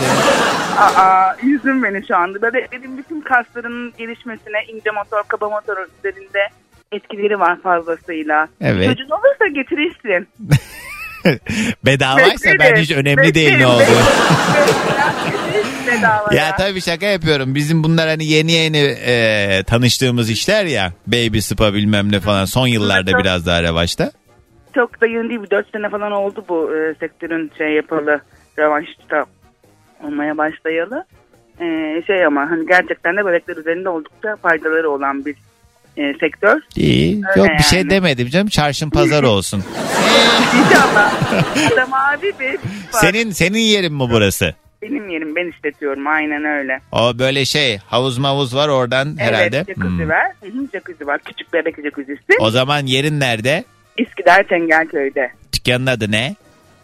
[0.77, 2.41] Aa, yüzüm beni şu anda.
[2.41, 6.39] Böyle benim bütün kasların gelişmesine ince motor, kaba motor üzerinde
[6.91, 8.47] etkileri var fazlasıyla.
[8.61, 8.89] Evet.
[8.89, 10.27] Çocuğun olursa getirirsin.
[11.85, 13.83] Bedavaysa ben hiç önemli değil ne oldu.
[16.31, 17.55] Ya tabii şaka yapıyorum.
[17.55, 20.93] Bizim bunlar hani yeni yeni e, tanıştığımız işler ya.
[21.07, 22.45] Baby spa bilmem ne falan.
[22.45, 24.11] Son yıllarda biraz daha revaçta.
[24.77, 25.41] Çok da yeni değil.
[25.43, 28.21] Bir dört sene falan oldu bu e, sektörün şey yapalı.
[28.59, 29.25] Revanşta
[30.03, 31.05] olmaya başlayalı.
[31.61, 31.65] E,
[32.07, 35.35] şey ama hani gerçekten de bebekler üzerinde oldukça faydaları olan bir
[35.97, 36.59] e, sektör.
[36.75, 37.21] İyi.
[37.29, 37.89] Öyle Yok bir şey yani.
[37.89, 38.47] demedim canım.
[38.47, 39.63] Çarşın pazar olsun.
[40.65, 41.13] İnşallah.
[41.73, 42.59] Adam abi bir
[42.91, 44.53] senin senin yerin mi burası?
[44.81, 46.79] Benim yerim ben işletiyorum aynen öyle.
[46.91, 49.57] O böyle şey havuz mavuz var oradan herhalde.
[49.57, 50.09] Evet jacuzzi Hmm.
[50.09, 50.25] var.
[50.43, 51.19] Hı hı, jacuzzi var.
[51.25, 52.23] Küçük bebek jacuzzisi.
[52.39, 53.63] O zaman yerin nerede?
[53.97, 55.31] İskidar Çengelköy'de.
[55.53, 56.35] Dükkanın adı ne?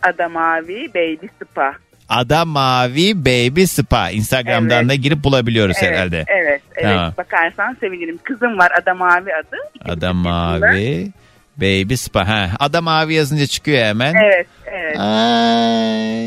[0.01, 1.73] Adam abi Baby Spa.
[2.09, 4.09] Ada Mavi Baby Spa.
[4.09, 4.89] Instagram'dan Evet.
[4.89, 6.25] da girip bulabiliyoruz evet, herhalde.
[6.27, 6.83] Evet, evet.
[6.95, 7.13] Tamam.
[7.17, 8.19] Bakarsan sevinirim.
[8.23, 9.57] Kızım var Adam abi adı.
[9.85, 10.13] Ada.
[10.13, 11.11] Mavi
[11.57, 12.27] Baby Spa.
[12.27, 14.13] Ha, Ada Mavi yazınca çıkıyor hemen.
[14.15, 14.99] Evet, evet.
[14.99, 16.23] Ay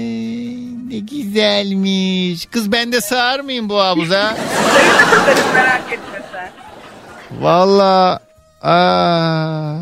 [0.90, 2.46] ne güzelmiş.
[2.46, 4.22] Kız ben de sığar mıyım bu havuza?
[5.54, 6.50] Merak etme sen.
[7.42, 8.20] Valla.
[8.62, 9.76] Aa.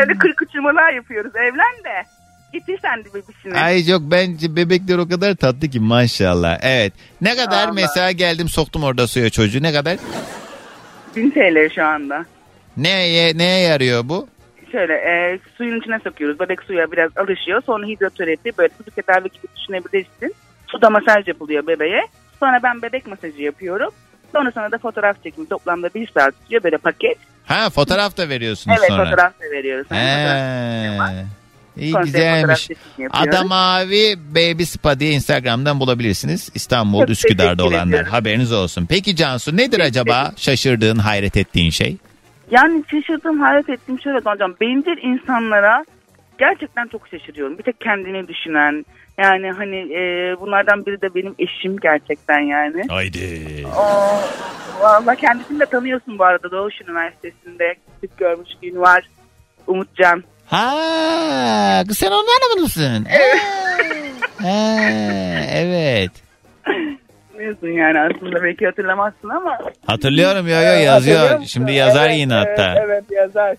[0.00, 1.36] Öyle kırk uçurmalar yapıyoruz.
[1.36, 2.06] Evlen de.
[2.52, 3.54] Getir sen de bebişini.
[3.60, 6.58] Ay yok bence bebekler o kadar tatlı ki maşallah.
[6.62, 6.92] Evet.
[7.20, 7.72] Ne kadar Allah.
[7.72, 9.96] mesela geldim soktum orada suya çocuğu ne kadar?
[11.16, 12.24] 1000 TL şu anda.
[12.76, 14.28] Neye, neye yarıyor bu?
[14.72, 16.40] Şöyle e, suyun içine sokuyoruz.
[16.40, 17.62] Bebek suya biraz alışıyor.
[17.66, 20.34] Sonra hidroterapi böyle su tedavi gibi düşünebilirsin.
[20.66, 22.06] Suda masaj yapılıyor bebeğe.
[22.40, 23.90] Sonra ben bebek masajı yapıyorum.
[24.32, 27.18] Sonra sana da fotoğraf çekimi toplamda bir saat sürüyor böyle paket.
[27.46, 29.04] Ha fotoğraf da veriyorsunuz evet sonra.
[29.04, 29.86] fotoğraf da veriyoruz.
[29.88, 31.26] Hani fotoğraf- He.
[31.76, 32.68] İyi fotoğraf güzelmiş.
[33.10, 36.50] Ada Mavi Baby Spa diye Instagram'dan bulabilirsiniz.
[36.54, 37.86] İstanbul, Çok Üsküdar'da olanlar.
[37.86, 38.10] ediyorum.
[38.10, 38.86] Haberiniz olsun.
[38.88, 41.96] Peki Cansu nedir acaba şaşırdığın, hayret ettiğin şey?
[42.50, 44.54] Yani şaşırdığım, hayret ettiğim şöyle hocam.
[44.60, 45.84] Bencil insanlara
[46.38, 47.58] gerçekten çok şaşırıyorum.
[47.58, 48.84] Bir tek kendini düşünen.
[49.18, 50.00] Yani hani e,
[50.40, 52.84] bunlardan biri de benim eşim gerçekten yani.
[52.88, 53.66] Haydi.
[53.76, 53.86] O,
[54.80, 56.50] valla kendisini de tanıyorsun bu arada.
[56.50, 59.08] Doğuş Üniversitesi'nde küçük görmüşlüğün var.
[59.66, 60.24] Umutcan.
[60.46, 63.06] Ha, sen onlarla mı mısın?
[63.10, 63.40] Evet.
[64.42, 64.76] Ha,
[65.52, 66.10] evet.
[67.62, 69.58] yani aslında belki hatırlamazsın ama.
[69.86, 71.44] Hatırlıyorum yo yo Hatırlıyor yazıyor.
[71.46, 72.74] Şimdi yazar Evet, yine hatta.
[72.84, 73.56] Evet yazar.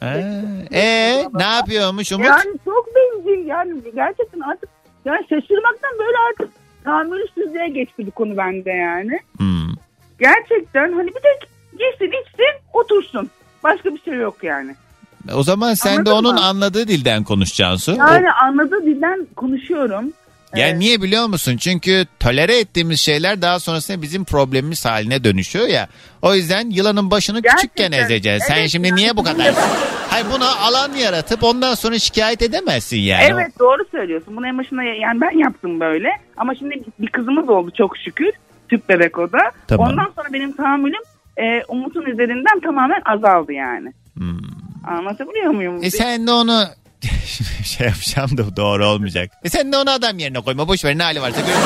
[0.73, 2.25] Ee, ne yapıyormuş Umut?
[2.25, 4.69] Yani çok bencil yani gerçekten artık
[5.07, 6.49] yani şaşırmaktan böyle artık
[6.83, 9.19] tahammülsüzlüğe geçti bu konu bende yani.
[9.37, 9.73] Hmm.
[10.19, 13.29] Gerçekten hani bir tek yesin içsin otursun.
[13.63, 14.75] Başka bir şey yok yani.
[15.35, 16.45] O zaman sen de Anladın onun mı?
[16.45, 17.93] anladığı dilden konuşacaksın.
[17.93, 17.99] Su.
[17.99, 20.13] Yani anladığı dilden konuşuyorum.
[20.57, 21.57] Yani niye biliyor musun?
[21.57, 25.87] Çünkü tolere ettiğimiz şeyler daha sonrasında bizim problemimiz haline dönüşüyor ya.
[26.21, 28.47] O yüzden yılanın başını küçükken ezeceksin.
[28.47, 29.53] Sen şimdi niye bu kadar...
[30.09, 33.23] Hayır buna alan yaratıp ondan sonra şikayet edemezsin yani.
[33.31, 34.37] Evet doğru söylüyorsun.
[34.37, 36.09] Bunu en başında yani ben yaptım böyle.
[36.37, 38.31] Ama şimdi bir kızımız oldu çok şükür.
[38.69, 39.37] Tüp bebek o da.
[39.67, 39.91] Tamam.
[39.91, 41.01] Ondan sonra benim tahammülüm
[41.37, 43.93] e, Umut'un üzerinden tamamen azaldı yani.
[44.87, 45.83] Anlatabiliyor muyum?
[45.83, 46.63] E sen de onu
[47.63, 49.31] şey yapacağım da doğru olmayacak.
[49.43, 50.67] E sen de onu adam yerine koyma.
[50.67, 51.59] Boş ver ne hali varsa görün.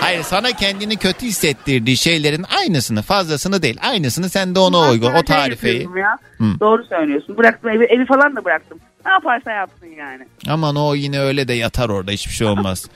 [0.00, 3.78] Hayır sana kendini kötü hissettirdiği şeylerin aynısını fazlasını değil.
[3.82, 5.10] Aynısını sen de ona uygun.
[5.10, 5.82] O Şey tarifeyi.
[5.82, 6.18] yapıyorum Ya.
[6.38, 6.60] Hı.
[6.60, 7.36] Doğru söylüyorsun.
[7.38, 8.78] Bıraktım evi, evi falan da bıraktım.
[9.06, 10.26] Ne yaparsa yapsın yani.
[10.48, 12.86] Aman o yine öyle de yatar orada hiçbir şey olmaz.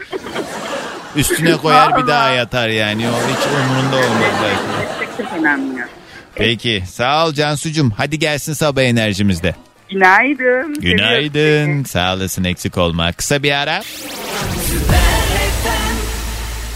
[1.17, 3.09] Üstüne koyar bir daha yatar yani.
[3.09, 5.17] O hiç umurunda olmaz belki.
[5.19, 5.79] Çok çok önemli.
[5.81, 5.89] ya.
[6.35, 7.91] Peki sağ ol Cansu'cum.
[7.91, 9.55] Hadi gelsin sabah enerjimizde.
[9.91, 10.75] Günaydın.
[10.81, 11.85] Günaydın.
[11.85, 13.13] Sağ olasın eksik olma.
[13.13, 13.83] Kısa bir ara.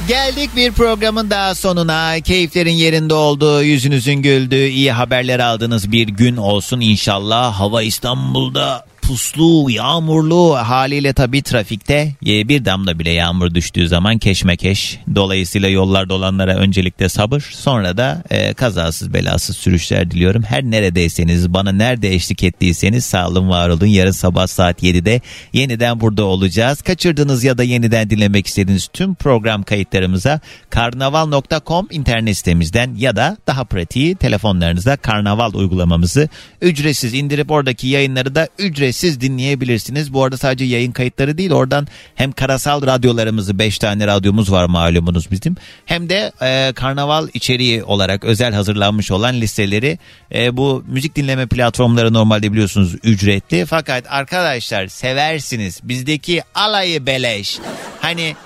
[0.09, 2.20] Geldik bir programın daha sonuna.
[2.20, 7.52] Keyiflerin yerinde olduğu, yüzünüzün güldüğü, iyi haberler aldığınız bir gün olsun inşallah.
[7.60, 14.98] Hava İstanbul'da puslu, yağmurlu haliyle tabii trafikte e, bir damla bile yağmur düştüğü zaman keşmekeş.
[15.14, 20.43] Dolayısıyla yollarda olanlara öncelikle sabır, sonra da e, kazasız belasız sürüşler diliyorum.
[20.43, 23.86] Her neredeyseniz, bana nerede eşlik ettiyseniz sağ olun, var olun.
[23.86, 25.20] Yarın sabah saat 7'de
[25.52, 26.82] yeniden burada olacağız.
[26.82, 30.40] Kaçırdığınız ya da yeniden dinlemek istediğiniz tüm program kayıtlarımıza
[30.70, 36.28] karnaval.com internet sitemizden ya da daha pratiği telefonlarınızda karnaval uygulamamızı
[36.62, 40.12] ücretsiz indirip oradaki yayınları da ücretsiz dinleyebilirsiniz.
[40.12, 45.31] Bu arada sadece yayın kayıtları değil oradan hem karasal radyolarımızı 5 tane radyomuz var malumunuz
[45.31, 45.57] bizim
[45.87, 49.99] hem de e, karnaval içeriği olarak özel hazırlanmış olan listeleri
[50.35, 57.59] e, bu müzik dinleme platformları normalde biliyorsunuz ücretli fakat arkadaşlar seversiniz bizdeki alayı beleş
[58.01, 58.37] hani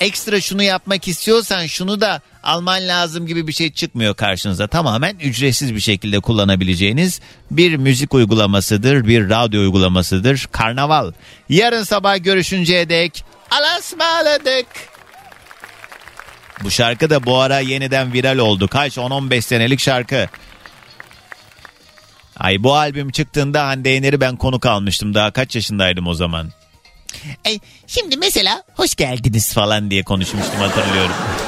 [0.00, 4.66] ekstra şunu yapmak istiyorsan şunu da alman lazım gibi bir şey çıkmıyor karşınıza.
[4.66, 7.20] Tamamen ücretsiz bir şekilde kullanabileceğiniz
[7.50, 10.48] bir müzik uygulamasıdır, bir radyo uygulamasıdır.
[10.52, 11.12] Karnaval.
[11.48, 14.66] Yarın sabah görüşünceye dek alasmaladık.
[16.64, 18.68] Bu şarkı da bu ara yeniden viral oldu.
[18.68, 20.28] Kaç 10-15 senelik şarkı.
[22.36, 25.14] Ay bu albüm çıktığında Hande Yener'i ben konuk almıştım.
[25.14, 26.50] Daha kaç yaşındaydım o zaman.
[27.46, 31.14] Ay, şimdi mesela hoş geldiniz falan diye konuşmuştum hatırlıyorum.